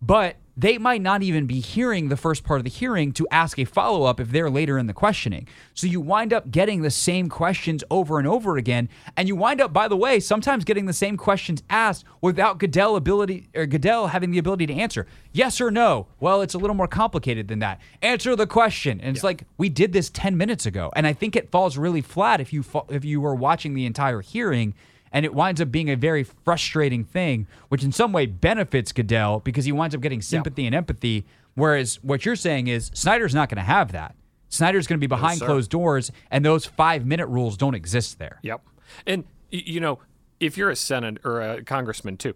but 0.01 0.37
they 0.59 0.77
might 0.77 1.01
not 1.01 1.23
even 1.23 1.47
be 1.47 1.61
hearing 1.61 2.09
the 2.09 2.16
first 2.16 2.42
part 2.42 2.59
of 2.59 2.64
the 2.64 2.71
hearing 2.71 3.12
to 3.12 3.29
ask 3.31 3.61
a 3.61 3.64
follow 3.64 4.03
up 4.03 4.18
if 4.18 4.31
they're 4.31 4.51
later 4.51 4.77
in 4.77 4.88
the 4.88 4.92
questioning. 4.92 5.47
So 5.73 5.87
you 5.87 6.01
wind 6.01 6.33
up 6.33 6.51
getting 6.51 6.83
the 6.83 6.90
same 6.90 7.29
questions 7.29 7.85
over 7.92 8.18
and 8.18 8.27
over 8.27 8.57
again, 8.57 8.88
and 9.16 9.29
you 9.29 9.37
wind 9.37 9.61
up, 9.61 9.73
by 9.73 9.87
the 9.87 9.97
way, 9.97 10.18
sometimes 10.18 10.64
getting 10.64 10.87
the 10.87 10.92
same 10.92 11.16
questions 11.16 11.62
asked 11.71 12.05
without 12.21 12.59
Goodell 12.59 12.97
ability 12.97 13.49
or 13.55 13.66
Goodell 13.66 14.09
having 14.09 14.33
the 14.33 14.38
ability 14.38 14.66
to 14.66 14.75
answer 14.75 15.07
yes 15.33 15.61
or 15.61 15.71
no. 15.71 16.09
Well, 16.18 16.42
it's 16.42 16.55
a 16.55 16.59
little 16.59 16.75
more 16.75 16.88
complicated 16.88 17.47
than 17.47 17.61
that. 17.61 17.81
Answer 18.03 18.35
the 18.35 18.49
question, 18.49 19.01
and 19.01 19.14
it's 19.14 19.25
like 19.25 19.44
we 19.59 19.68
did 19.68 19.92
this 19.92 20.11
ten 20.11 20.37
minutes 20.37 20.66
ago, 20.66 20.90
and 20.97 21.07
I 21.07 21.12
think 21.12 21.37
it 21.37 21.53
falls 21.53 21.79
really 21.79 22.03
flat 22.03 22.40
if 22.40 22.53
you 22.53 22.64
if 22.88 23.05
you 23.05 23.21
were 23.21 23.37
watching 23.37 23.75
the 23.75 23.87
entire 23.87 24.23
hearing 24.23 24.75
and 25.12 25.25
it 25.25 25.35
winds 25.35 25.61
up 25.61 25.71
being 25.71 25.88
a 25.90 25.97
very 25.97 26.23
frustrating 26.25 27.05
thing, 27.05 27.47
which 27.68 27.83
in 27.85 27.92
some 27.92 28.12
way 28.12 28.27
benefits 28.27 28.92
Goodell 28.92 29.40
because 29.40 29.64
he 29.64 29.73
winds 29.73 29.94
up 29.94 30.01
getting 30.01 30.23
sympathy 30.23 30.66
and 30.66 30.75
empathy. 30.75 31.25
Whereas 31.55 31.99
what 32.03 32.25
you're 32.25 32.37
saying 32.37 32.68
is 32.68 32.90
Snyder's 32.94 33.35
not 33.35 33.49
going 33.49 33.57
to 33.57 33.62
have 33.62 33.92
that. 33.92 34.14
Snyder's 34.49 34.87
going 34.87 34.99
to 34.99 35.01
be 35.01 35.07
behind 35.09 35.38
sir. 35.40 35.47
closed 35.47 35.71
doors, 35.71 36.11
and 36.31 36.44
those 36.44 36.64
five 36.64 37.05
minute 37.05 37.27
rules 37.27 37.57
don't 37.57 37.75
exist 37.75 38.18
there. 38.18 38.38
Yep. 38.42 38.62
And 39.07 39.25
you 39.51 39.81
know, 39.81 39.99
if 40.40 40.57
you're 40.57 40.71
a 40.71 40.77
senate 40.77 41.18
or 41.25 41.40
a 41.40 41.62
congressman 41.62 42.16
too, 42.16 42.35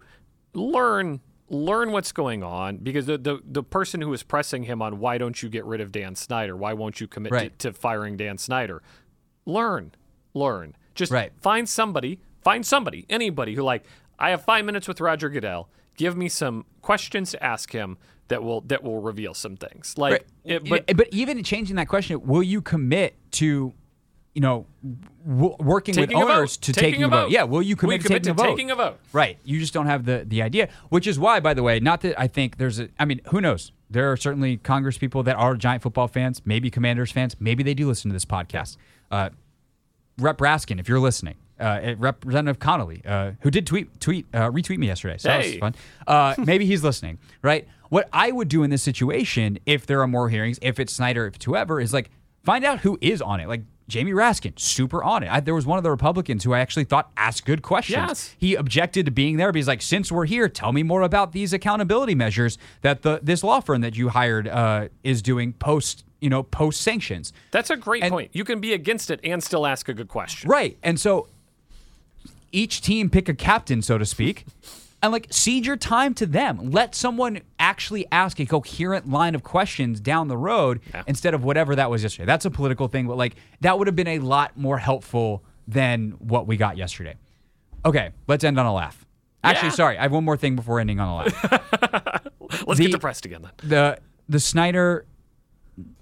learn 0.53 1.21
learn 1.49 1.91
what's 1.91 2.11
going 2.11 2.41
on 2.43 2.77
because 2.77 3.05
the, 3.05 3.17
the 3.17 3.39
the 3.45 3.61
person 3.63 4.01
who 4.01 4.11
is 4.13 4.23
pressing 4.23 4.63
him 4.63 4.81
on 4.81 4.99
why 4.99 5.17
don't 5.17 5.41
you 5.43 5.49
get 5.49 5.65
rid 5.65 5.81
of 5.81 5.91
Dan 5.91 6.15
Snyder? 6.15 6.55
Why 6.55 6.73
won't 6.73 6.99
you 7.01 7.07
commit 7.07 7.31
Right. 7.31 7.59
to, 7.59 7.71
to 7.71 7.77
firing 7.77 8.17
Dan 8.17 8.37
Snyder? 8.37 8.81
Learn. 9.45 9.91
Learn. 10.33 10.75
Just 10.95 11.11
Right. 11.11 11.31
find 11.41 11.67
somebody, 11.67 12.19
find 12.43 12.65
somebody, 12.65 13.05
anybody 13.09 13.55
who 13.55 13.63
like 13.63 13.83
I 14.19 14.29
have 14.29 14.43
5 14.43 14.63
minutes 14.65 14.87
with 14.87 15.01
Roger 15.01 15.29
Goodell. 15.29 15.69
Give 15.95 16.15
me 16.17 16.27
some 16.29 16.65
questions 16.81 17.31
to 17.31 17.43
ask 17.43 17.71
him 17.71 17.97
that 18.29 18.41
will 18.43 18.61
that 18.61 18.83
will 18.83 18.99
reveal 19.01 19.33
some 19.33 19.55
things. 19.57 19.95
Like 19.97 20.11
Right. 20.11 20.23
it, 20.45 20.69
but 20.69 20.85
but 20.97 21.07
even 21.11 21.43
changing 21.43 21.75
that 21.75 21.87
question, 21.87 22.21
will 22.25 22.41
you 22.43 22.61
commit 22.61 23.15
to, 23.33 23.73
you 24.33 24.41
know, 24.41 24.65
w- 25.27 25.55
working 25.59 25.95
with 25.99 26.11
owners 26.15 26.57
to 26.57 26.73
Taking 26.73 26.91
taking, 26.91 27.03
a 27.03 27.07
vote? 27.09 27.21
vote. 27.25 27.31
Yeah, 27.31 27.43
will 27.43 27.61
you 27.61 27.75
commit, 27.75 27.87
Will 27.99 28.03
you 28.03 28.07
commit 28.07 28.23
to, 28.23 28.29
taking, 28.29 28.35
to 28.37 28.43
a 28.43 28.45
vote? 28.47 28.55
taking 28.55 28.71
a 28.71 28.75
vote? 28.75 28.99
Right. 29.11 29.37
You 29.43 29.59
just 29.59 29.73
don't 29.73 29.85
have 29.87 30.05
the 30.05 30.23
the 30.27 30.41
idea, 30.41 30.69
which 30.89 31.05
is 31.05 31.19
why, 31.19 31.39
by 31.39 31.53
the 31.53 31.61
way, 31.63 31.79
not 31.79 32.01
that 32.01 32.19
I 32.19 32.27
think 32.27 32.57
there's 32.57 32.79
a. 32.79 32.89
I 32.99 33.05
mean, 33.05 33.21
who 33.27 33.39
knows? 33.41 33.71
There 33.89 34.11
are 34.11 34.17
certainly 34.17 34.57
Congress 34.57 34.97
people 34.97 35.21
that 35.23 35.35
are 35.35 35.55
giant 35.55 35.83
football 35.83 36.07
fans, 36.07 36.41
maybe 36.45 36.71
Commanders 36.71 37.11
fans, 37.11 37.35
maybe 37.39 37.61
they 37.61 37.75
do 37.75 37.87
listen 37.87 38.09
to 38.09 38.13
this 38.13 38.25
podcast. 38.25 38.77
Uh, 39.11 39.29
Rep 40.17 40.39
Raskin, 40.39 40.79
if 40.79 40.89
you're 40.89 40.99
listening, 40.99 41.35
uh, 41.63 41.95
Representative 41.97 42.59
Connolly, 42.59 43.01
uh, 43.05 43.31
who 43.41 43.49
did 43.49 43.65
tweet, 43.65 43.99
tweet, 43.99 44.25
uh, 44.33 44.51
retweet 44.51 44.77
me 44.77 44.87
yesterday, 44.87 45.17
so 45.17 45.29
that 45.29 45.45
was 45.45 45.55
fun. 45.55 45.75
Uh, 46.05 46.35
maybe 46.45 46.65
he's 46.65 46.83
listening, 46.83 47.19
right? 47.41 47.67
What 47.89 48.09
I 48.11 48.31
would 48.31 48.49
do 48.49 48.63
in 48.63 48.69
this 48.69 48.83
situation, 48.83 49.59
if 49.65 49.85
there 49.85 50.01
are 50.01 50.07
more 50.07 50.29
hearings, 50.29 50.59
if 50.61 50.79
it's 50.79 50.93
Snyder, 50.93 51.27
if 51.27 51.35
it's 51.35 51.45
whoever, 51.45 51.79
is 51.79 51.93
like 51.93 52.09
find 52.43 52.65
out 52.65 52.79
who 52.79 52.97
is 53.01 53.21
on 53.21 53.39
it. 53.39 53.47
Like 53.47 53.61
Jamie 53.87 54.11
Raskin, 54.11 54.57
super 54.57 55.03
on 55.03 55.23
it. 55.23 55.31
I, 55.31 55.39
there 55.39 55.53
was 55.53 55.65
one 55.65 55.77
of 55.77 55.83
the 55.83 55.91
Republicans 55.91 56.43
who 56.43 56.53
I 56.53 56.59
actually 56.59 56.85
thought 56.85 57.11
asked 57.17 57.45
good 57.45 57.61
questions. 57.61 58.07
Yes. 58.07 58.35
He 58.37 58.55
objected 58.55 59.05
to 59.05 59.11
being 59.11 59.37
there, 59.37 59.51
but 59.51 59.57
he's 59.57 59.67
like, 59.67 59.81
since 59.81 60.11
we're 60.11 60.25
here, 60.25 60.47
tell 60.49 60.71
me 60.71 60.83
more 60.83 61.01
about 61.01 61.31
these 61.33 61.53
accountability 61.53 62.15
measures 62.15 62.57
that 62.81 63.01
the 63.01 63.19
this 63.21 63.43
law 63.43 63.59
firm 63.59 63.81
that 63.81 63.95
you 63.95 64.09
hired 64.09 64.47
uh, 64.47 64.87
is 65.03 65.21
doing 65.21 65.53
post, 65.53 66.05
you 66.21 66.29
know, 66.29 66.43
post 66.43 66.81
sanctions. 66.81 67.33
that's 67.51 67.69
a 67.69 67.77
great 67.77 68.03
and- 68.03 68.11
point. 68.11 68.31
You 68.33 68.43
can 68.43 68.59
be 68.59 68.73
against 68.73 69.11
it 69.11 69.19
and 69.23 69.43
still 69.43 69.65
ask 69.67 69.89
a 69.89 69.93
good 69.93 70.07
question. 70.07 70.49
Right. 70.49 70.77
And 70.81 70.99
so 70.99 71.27
each 72.53 72.79
team 72.81 73.09
pick 73.09 73.27
a 73.27 73.33
captain, 73.33 73.81
so 73.81 73.97
to 73.97 74.05
speak, 74.05 74.45
and 75.01 75.11
like 75.11 75.27
cede 75.31 75.65
your 75.65 75.75
time 75.75 76.13
to 76.13 76.25
them. 76.25 76.71
Let 76.71 76.95
someone 76.95 77.41
actually 77.59 78.05
ask 78.11 78.39
a 78.39 78.45
coherent 78.45 79.09
line 79.09 79.35
of 79.35 79.43
questions 79.43 79.99
down 79.99 80.29
the 80.29 80.37
road 80.37 80.79
instead 81.07 81.33
of 81.33 81.43
whatever 81.43 81.75
that 81.75 81.89
was 81.89 82.03
yesterday. 82.03 82.25
That's 82.25 82.45
a 82.45 82.51
political 82.51 82.87
thing, 82.87 83.07
but 83.07 83.17
like 83.17 83.35
that 83.61 83.77
would 83.77 83.87
have 83.87 83.95
been 83.97 84.07
a 84.07 84.19
lot 84.19 84.55
more 84.57 84.77
helpful 84.77 85.43
than 85.67 86.11
what 86.19 86.47
we 86.47 86.55
got 86.55 86.77
yesterday. 86.77 87.15
Okay, 87.85 88.11
let's 88.27 88.43
end 88.45 88.57
on 88.59 88.65
a 88.65 88.73
laugh. 88.73 89.05
Actually, 89.43 89.67
Yeah. 89.69 89.73
sorry, 89.75 89.97
I 89.97 90.03
have 90.03 90.13
one 90.13 90.23
more 90.23 90.37
thing 90.37 90.55
before 90.55 90.79
ending 90.79 91.01
on 91.01 91.09
a 91.09 91.15
laugh. 91.17 92.23
Let's 92.65 92.77
The- 92.77 92.85
get 92.85 92.91
depressed 92.91 93.25
again 93.25 93.41
then. 93.41 93.51
the 93.69 93.97
the 94.29 94.39
Snyder 94.39 95.05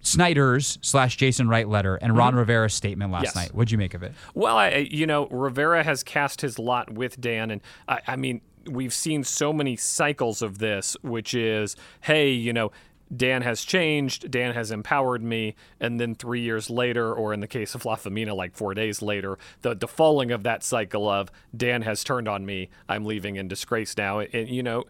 Snyder's 0.01 0.77
slash 0.81 1.17
Jason 1.17 1.47
Wright 1.47 1.67
letter 1.67 1.95
and 1.95 2.15
Ron 2.17 2.31
mm-hmm. 2.31 2.39
Rivera's 2.39 2.73
statement 2.73 3.11
last 3.11 3.23
Yes. 3.23 3.35
night. 3.35 3.55
What'd 3.55 3.71
you 3.71 3.77
make 3.77 3.93
of 3.93 4.03
it? 4.03 4.13
Well, 4.33 4.57
I- 4.57 4.87
you 4.89 5.05
know, 5.07 5.27
Rivera 5.27 5.83
has 5.83 6.03
cast 6.03 6.41
his 6.41 6.59
lot 6.59 6.91
with 6.91 7.19
Dan, 7.21 7.51
and 7.51 7.61
I, 7.87 8.01
I 8.07 8.15
mean, 8.15 8.41
we've 8.69 8.93
seen 8.93 9.23
so 9.23 9.51
many 9.53 9.75
cycles 9.75 10.41
of 10.41 10.59
this, 10.59 10.95
which 11.01 11.33
is, 11.33 11.75
hey, 12.01 12.31
you 12.31 12.53
know, 12.53 12.71
Dan 13.15 13.41
has 13.41 13.63
changed, 13.63 14.31
Dan 14.31 14.53
has 14.53 14.71
empowered 14.71 15.21
me, 15.21 15.55
and 15.79 15.99
then 15.99 16.15
three 16.15 16.41
years 16.41 16.69
later, 16.69 17.13
or 17.13 17.33
in 17.33 17.39
the 17.41 17.47
case 17.47 17.75
of 17.75 17.83
Lafemina, 17.83 18.35
like 18.35 18.55
four 18.55 18.73
days 18.73 19.01
later, 19.01 19.37
the, 19.61 19.75
the 19.75 19.87
falling 19.87 20.31
of 20.31 20.43
that 20.43 20.63
cycle 20.63 21.09
of 21.09 21.31
Dan 21.55 21.81
has 21.81 22.03
turned 22.03 22.27
on 22.27 22.45
me, 22.45 22.69
I'm 22.87 23.05
leaving 23.05 23.35
in 23.35 23.47
disgrace 23.47 23.97
now. 23.97 24.19
And, 24.19 24.49
you 24.49 24.63
know, 24.63 24.85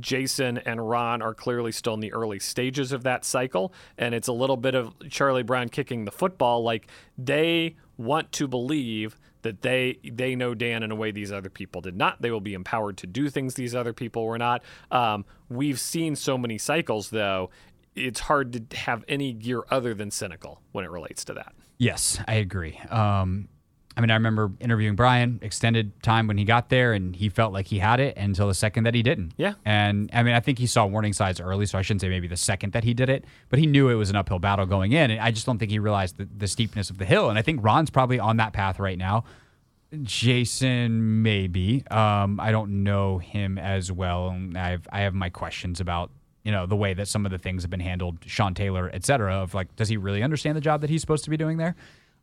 Jason 0.00 0.58
and 0.58 0.88
Ron 0.88 1.20
are 1.20 1.34
clearly 1.34 1.72
still 1.72 1.94
in 1.94 2.00
the 2.00 2.12
early 2.12 2.38
stages 2.38 2.92
of 2.92 3.02
that 3.02 3.24
cycle, 3.24 3.72
and 3.98 4.14
it's 4.14 4.28
a 4.28 4.32
little 4.32 4.56
bit 4.56 4.74
of 4.74 4.94
Charlie 5.10 5.42
Brown 5.42 5.68
kicking 5.68 6.04
the 6.04 6.10
football. 6.10 6.62
Like, 6.62 6.88
they 7.18 7.76
want 7.98 8.32
to 8.32 8.48
believe 8.48 9.18
that 9.46 9.62
they 9.62 9.98
they 10.02 10.34
know 10.34 10.54
Dan 10.54 10.82
in 10.82 10.90
a 10.90 10.96
way 10.96 11.12
these 11.12 11.30
other 11.30 11.48
people 11.48 11.80
did 11.80 11.96
not. 11.96 12.20
They 12.20 12.32
will 12.32 12.40
be 12.40 12.54
empowered 12.54 12.96
to 12.98 13.06
do 13.06 13.30
things 13.30 13.54
these 13.54 13.74
other 13.74 13.92
people 13.92 14.24
were 14.24 14.38
not. 14.38 14.62
Um, 14.90 15.24
we've 15.48 15.78
seen 15.78 16.16
so 16.16 16.36
many 16.36 16.58
cycles, 16.58 17.10
though. 17.10 17.50
It's 17.94 18.20
hard 18.20 18.52
to 18.52 18.76
have 18.76 19.04
any 19.08 19.32
gear 19.32 19.62
other 19.70 19.94
than 19.94 20.10
cynical 20.10 20.60
when 20.72 20.84
it 20.84 20.90
relates 20.90 21.24
to 21.26 21.34
that. 21.34 21.54
Yes, 21.78 22.18
I 22.26 22.34
agree. 22.34 22.78
Um, 22.90 23.48
I 23.96 24.02
mean, 24.02 24.10
I 24.10 24.14
remember 24.14 24.52
interviewing 24.60 24.94
Brian 24.94 25.38
extended 25.40 26.02
time 26.02 26.26
when 26.26 26.36
he 26.36 26.44
got 26.44 26.68
there, 26.68 26.92
and 26.92 27.16
he 27.16 27.30
felt 27.30 27.52
like 27.52 27.66
he 27.66 27.78
had 27.78 27.98
it 27.98 28.16
until 28.16 28.46
the 28.46 28.54
second 28.54 28.84
that 28.84 28.94
he 28.94 29.02
didn't. 29.02 29.32
Yeah. 29.38 29.54
And 29.64 30.10
I 30.12 30.22
mean, 30.22 30.34
I 30.34 30.40
think 30.40 30.58
he 30.58 30.66
saw 30.66 30.84
warning 30.84 31.14
signs 31.14 31.40
early, 31.40 31.64
so 31.64 31.78
I 31.78 31.82
shouldn't 31.82 32.02
say 32.02 32.10
maybe 32.10 32.28
the 32.28 32.36
second 32.36 32.74
that 32.74 32.84
he 32.84 32.92
did 32.92 33.08
it, 33.08 33.24
but 33.48 33.58
he 33.58 33.66
knew 33.66 33.88
it 33.88 33.94
was 33.94 34.10
an 34.10 34.16
uphill 34.16 34.38
battle 34.38 34.66
going 34.66 34.92
in. 34.92 35.10
And 35.10 35.20
I 35.20 35.30
just 35.30 35.46
don't 35.46 35.58
think 35.58 35.70
he 35.70 35.78
realized 35.78 36.18
the, 36.18 36.28
the 36.36 36.46
steepness 36.46 36.90
of 36.90 36.98
the 36.98 37.06
hill. 37.06 37.30
And 37.30 37.38
I 37.38 37.42
think 37.42 37.64
Ron's 37.64 37.88
probably 37.88 38.18
on 38.18 38.36
that 38.36 38.52
path 38.52 38.78
right 38.78 38.98
now. 38.98 39.24
Jason, 40.02 41.22
maybe. 41.22 41.86
Um, 41.90 42.40
I 42.40 42.50
don't 42.50 42.82
know 42.82 43.18
him 43.18 43.56
as 43.58 43.90
well. 43.90 44.28
and 44.28 44.58
I 44.58 44.70
have 44.70 44.88
I 44.92 45.00
have 45.00 45.14
my 45.14 45.30
questions 45.30 45.80
about 45.80 46.10
you 46.44 46.52
know 46.52 46.66
the 46.66 46.76
way 46.76 46.94
that 46.94 47.08
some 47.08 47.24
of 47.24 47.32
the 47.32 47.38
things 47.38 47.62
have 47.62 47.70
been 47.70 47.80
handled, 47.80 48.18
Sean 48.26 48.54
Taylor, 48.54 48.90
et 48.92 49.04
cetera. 49.04 49.36
Of 49.36 49.54
like, 49.54 49.74
does 49.76 49.88
he 49.88 49.96
really 49.96 50.22
understand 50.22 50.56
the 50.56 50.60
job 50.60 50.80
that 50.82 50.90
he's 50.90 51.00
supposed 51.00 51.24
to 51.24 51.30
be 51.30 51.36
doing 51.36 51.56
there? 51.56 51.76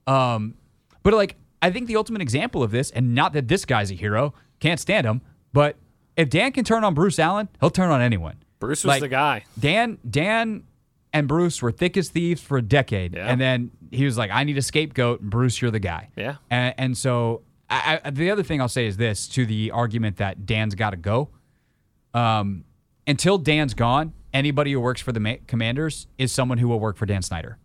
Um, 0.08 0.56
but 1.04 1.14
like, 1.14 1.36
I 1.64 1.72
think 1.72 1.88
the 1.88 1.96
ultimate 1.96 2.22
example 2.22 2.62
of 2.62 2.72
this, 2.72 2.92
and 2.92 3.16
not 3.16 3.34
that 3.34 3.48
this 3.48 3.66
guy's 3.66 3.90
a 3.90 3.96
hero, 3.96 4.34
can't 4.60 4.80
stand 4.80 5.08
him, 5.08 5.22
but 5.54 5.78
if 6.18 6.30
Dan 6.30 6.52
can 6.52 6.64
turn 6.64 6.84
on 6.84 6.94
Bruce 6.94 7.18
Allen, 7.18 7.48
he'll 7.60 7.70
turn 7.72 7.90
on 7.90 8.02
anyone. 8.02 8.36
Bruce 8.60 8.84
was 8.84 8.90
Like, 8.90 9.02
the 9.02 9.08
guy. 9.08 9.46
Dan, 9.60 9.98
Dan, 10.08 10.64
and 11.12 11.28
Bruce 11.28 11.62
were 11.62 11.72
thick 11.72 11.96
as 11.98 12.10
thieves 12.10 12.42
for 12.42 12.58
a 12.58 12.62
decade, 12.62 13.14
Yeah. 13.16 13.28
and 13.28 13.40
then 13.42 13.72
he 13.92 14.06
was 14.06 14.18
like, 14.18 14.30
"I 14.32 14.44
need 14.44 14.58
a 14.58 14.62
scapegoat." 14.62 15.22
And 15.22 15.30
Bruce, 15.30 15.62
you're 15.62 15.72
the 15.72 15.80
guy. 15.80 16.10
Yeah. 16.16 16.36
And, 16.50 16.74
and 16.78 16.98
so, 16.98 17.42
I, 17.70 18.00
I, 18.04 18.10
the 18.10 18.30
other 18.32 18.44
thing 18.44 18.62
I'll 18.62 18.68
say 18.70 18.86
is 18.88 18.98
this: 18.98 19.28
to 19.30 19.46
the 19.46 19.72
argument 19.72 20.18
that 20.18 20.46
Dan's 20.46 20.76
got 20.76 20.92
to 20.92 20.98
go. 20.98 21.30
Um, 22.14 22.66
until 23.08 23.38
Dan's 23.38 23.74
gone, 23.74 24.14
anybody 24.34 24.72
who 24.72 24.80
works 24.80 25.02
for 25.02 25.12
the 25.12 25.20
ma- 25.20 25.36
Commanders 25.48 26.08
is 26.18 26.32
someone 26.32 26.58
who 26.58 26.68
will 26.68 26.80
work 26.80 26.96
for 26.98 27.06
Dan 27.06 27.22
Snyder. 27.22 27.58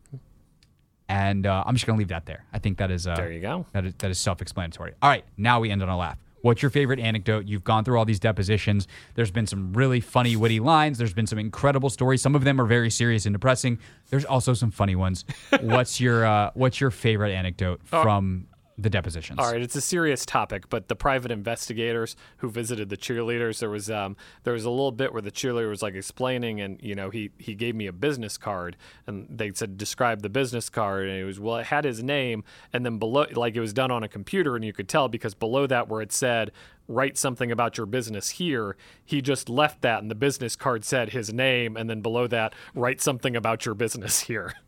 And 1.08 1.46
uh, 1.46 1.64
I'm 1.66 1.74
just 1.74 1.86
gonna 1.86 1.98
leave 1.98 2.08
that 2.08 2.26
there. 2.26 2.44
I 2.52 2.58
think 2.58 2.78
that 2.78 2.90
is 2.90 3.06
uh, 3.06 3.14
There 3.14 3.32
you 3.32 3.40
go. 3.40 3.66
That 3.72 3.84
is 3.86 3.94
that 3.98 4.10
is 4.10 4.18
self-explanatory. 4.18 4.94
All 5.00 5.08
right, 5.08 5.24
now 5.36 5.60
we 5.60 5.70
end 5.70 5.82
on 5.82 5.88
a 5.88 5.96
laugh. 5.96 6.18
What's 6.42 6.62
your 6.62 6.70
favorite 6.70 7.00
anecdote? 7.00 7.46
You've 7.46 7.64
gone 7.64 7.84
through 7.84 7.98
all 7.98 8.04
these 8.04 8.20
depositions. 8.20 8.86
There's 9.14 9.30
been 9.30 9.46
some 9.46 9.72
really 9.72 10.00
funny, 10.00 10.36
witty 10.36 10.60
lines. 10.60 10.96
There's 10.98 11.12
been 11.12 11.26
some 11.26 11.38
incredible 11.38 11.90
stories. 11.90 12.22
Some 12.22 12.34
of 12.36 12.44
them 12.44 12.60
are 12.60 12.64
very 12.64 12.90
serious 12.90 13.26
and 13.26 13.34
depressing. 13.34 13.78
There's 14.10 14.24
also 14.24 14.54
some 14.54 14.70
funny 14.70 14.94
ones. 14.94 15.24
what's 15.60 16.00
your 16.00 16.24
uh, 16.24 16.50
What's 16.54 16.80
your 16.80 16.90
favorite 16.90 17.32
anecdote 17.32 17.80
from 17.84 18.46
the 18.78 18.88
depositions? 18.88 19.40
All 19.40 19.50
right, 19.50 19.60
it's 19.60 19.74
a 19.74 19.80
serious 19.80 20.24
topic, 20.24 20.70
but 20.70 20.86
the 20.86 20.94
private 20.94 21.32
investigators 21.32 22.16
who 22.38 22.48
visited 22.48 22.88
the 22.88 22.96
cheerleaders, 22.96 23.58
there 23.58 23.68
was 23.68 23.90
um, 23.90 24.16
there 24.44 24.54
was 24.54 24.64
a 24.64 24.70
little 24.70 24.92
bit 24.92 25.12
where 25.12 25.20
the 25.20 25.32
cheerleader 25.32 25.68
was 25.68 25.82
like 25.82 25.94
explaining, 25.94 26.60
and 26.60 26.80
you 26.80 26.94
know 26.94 27.10
he 27.10 27.30
he 27.38 27.54
gave 27.54 27.74
me 27.74 27.86
a 27.88 27.92
business 27.92 28.38
card, 28.38 28.76
and 29.06 29.26
they 29.28 29.50
said 29.52 29.76
describe 29.76 30.22
the 30.22 30.28
business 30.28 30.70
card, 30.70 31.08
and 31.08 31.18
it 31.18 31.24
was 31.24 31.40
well 31.40 31.56
it 31.56 31.66
had 31.66 31.84
his 31.84 32.02
name, 32.02 32.44
and 32.72 32.86
then 32.86 32.98
below 32.98 33.26
like 33.34 33.56
it 33.56 33.60
was 33.60 33.72
done 33.72 33.90
on 33.90 34.04
a 34.04 34.08
computer, 34.08 34.54
and 34.54 34.64
you 34.64 34.72
could 34.72 34.88
tell 34.88 35.08
because 35.08 35.34
below 35.34 35.66
that 35.66 35.88
where 35.88 36.00
it 36.00 36.12
said 36.12 36.52
write 36.90 37.18
something 37.18 37.52
about 37.52 37.76
your 37.76 37.84
business 37.84 38.30
here, 38.30 38.74
he 39.04 39.20
just 39.20 39.50
left 39.50 39.82
that, 39.82 40.00
and 40.00 40.10
the 40.10 40.14
business 40.14 40.56
card 40.56 40.84
said 40.84 41.10
his 41.10 41.32
name, 41.32 41.76
and 41.76 41.90
then 41.90 42.00
below 42.00 42.26
that 42.26 42.54
write 42.74 43.00
something 43.00 43.36
about 43.36 43.66
your 43.66 43.74
business 43.74 44.20
here. 44.20 44.54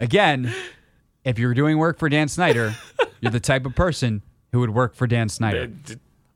Again, 0.00 0.52
if 1.24 1.38
you're 1.38 1.54
doing 1.54 1.78
work 1.78 1.98
for 1.98 2.08
Dan 2.08 2.28
Snyder, 2.28 2.74
you're 3.20 3.32
the 3.32 3.40
type 3.40 3.66
of 3.66 3.74
person 3.74 4.22
who 4.52 4.60
would 4.60 4.70
work 4.70 4.94
for 4.94 5.06
Dan 5.06 5.28
Snyder. 5.28 5.70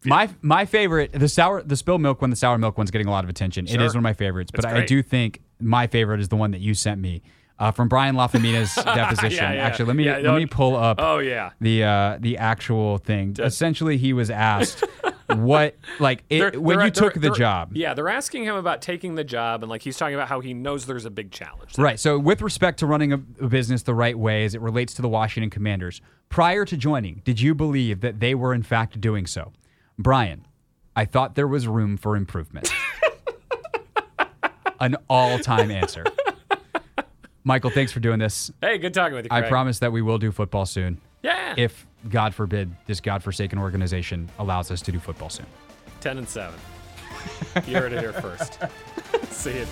My 0.05 0.29
my 0.43 0.65
favorite, 0.65 1.13
the 1.13 1.29
sour, 1.29 1.63
the 1.63 1.77
spilled 1.77 2.01
milk 2.01 2.21
one, 2.21 2.31
the 2.31 2.37
sour 2.37 2.57
milk 2.57 2.79
one's 2.79 2.91
getting 2.91 3.09
a 3.09 3.11
lot 3.11 3.25
of 3.25 3.31
attention. 3.31 3.67
It 3.67 3.73
Sure. 3.73 3.83
is 3.83 3.95
one 3.95 3.99
of 3.99 4.03
my 4.05 4.13
favorites, 4.13 4.51
but 4.55 4.65
I 4.65 4.85
do 4.85 5.03
think 5.03 5.41
my 5.61 5.87
favorite 5.89 6.21
is 6.21 6.29
the 6.29 6.37
one 6.37 6.53
that 6.53 6.61
you 6.61 6.73
sent 6.75 7.01
me 7.01 7.21
uh, 7.59 7.73
from 7.73 7.89
Brian 7.89 8.15
Lafemina's 8.15 8.73
deposition. 8.85 9.43
Yeah, 9.45 9.53
yeah. 9.55 9.63
Actually, 9.67 9.87
let 9.87 9.97
me 9.97 10.05
Yeah, 10.05 10.19
let 10.19 10.37
me 10.37 10.47
pull 10.47 10.77
up 10.77 10.99
Oh 11.01 11.19
yeah. 11.19 11.51
the 11.61 11.83
uh, 11.83 12.17
the 12.21 12.39
actual 12.39 12.99
thing. 12.99 13.35
Essentially, 13.41 13.97
he 13.99 14.13
was 14.13 14.31
asked 14.31 14.85
what 15.35 15.77
like 16.01 16.25
it, 16.31 16.39
They're- 16.53 16.61
when 16.61 16.79
they're- 16.79 16.87
you 16.87 16.91
took 16.91 17.15
the 17.15 17.31
job. 17.31 17.71
Yeah, 17.75 17.95
they're 17.95 18.09
asking 18.09 18.45
him 18.45 18.57
about 18.57 18.83
taking 18.83 19.15
the 19.15 19.25
job, 19.25 19.63
and 19.63 19.71
like 19.71 19.83
he's 19.83 19.97
talking 19.97 20.15
about 20.15 20.29
how 20.29 20.41
he 20.41 20.55
knows 20.55 20.87
there's 20.87 21.05
a 21.05 21.11
big 21.11 21.31
challenge. 21.31 21.77
Right. 21.79 21.99
So, 22.01 22.19
with 22.19 22.43
respect 22.43 22.79
to 22.81 22.87
running 22.87 23.13
a, 23.13 23.17
a 23.41 23.49
business 23.49 23.83
the 23.83 23.95
right 23.95 24.19
way 24.19 24.45
as 24.45 24.55
it 24.55 24.61
relates 24.61 24.95
to 24.95 25.03
the 25.03 25.09
Washington 25.09 25.51
Commanders, 25.51 26.01
prior 26.29 26.65
to 26.65 26.77
joining, 26.77 27.23
did 27.25 27.41
you 27.41 27.55
believe 27.55 28.01
that 28.01 28.21
they 28.21 28.35
were 28.35 28.55
in 28.55 28.63
fact 28.63 29.01
doing 29.01 29.27
so? 29.27 29.53
Brian, 29.99 30.47
I 30.97 31.05
thought 31.05 31.35
there 31.35 31.49
was 31.49 31.67
room 31.69 31.97
for 31.97 32.17
improvement. 32.17 32.71
An 34.81 34.95
all 35.11 35.39
time 35.41 35.71
answer. 35.73 36.05
Michael, 37.43 37.71
thanks 37.71 37.91
for 37.91 37.99
doing 38.01 38.19
this. 38.21 38.53
Hey, 38.61 38.79
good 38.79 38.95
talking 38.95 39.15
with 39.15 39.25
you. 39.25 39.29
I 39.33 39.43
promise 39.43 39.81
that 39.81 39.91
we 39.91 40.03
will 40.03 40.19
do 40.19 40.31
football 40.31 40.67
soon. 40.67 41.01
Yeah. 41.23 41.55
If, 41.57 41.85
God 42.09 42.35
forbid, 42.35 42.71
this 42.87 43.01
godforsaken 43.01 43.59
organization 43.59 44.29
allows 44.39 44.71
us 44.71 44.81
to 44.83 44.93
do 44.93 44.99
football 44.99 45.31
soon. 45.31 45.47
ten 46.01 46.19
and 46.19 46.29
seven. 46.29 46.59
you 47.67 47.77
heard 47.77 47.93
it 47.93 48.01
here 48.01 48.13
first. 48.13 48.59
See 49.31 49.59
you. 49.59 49.67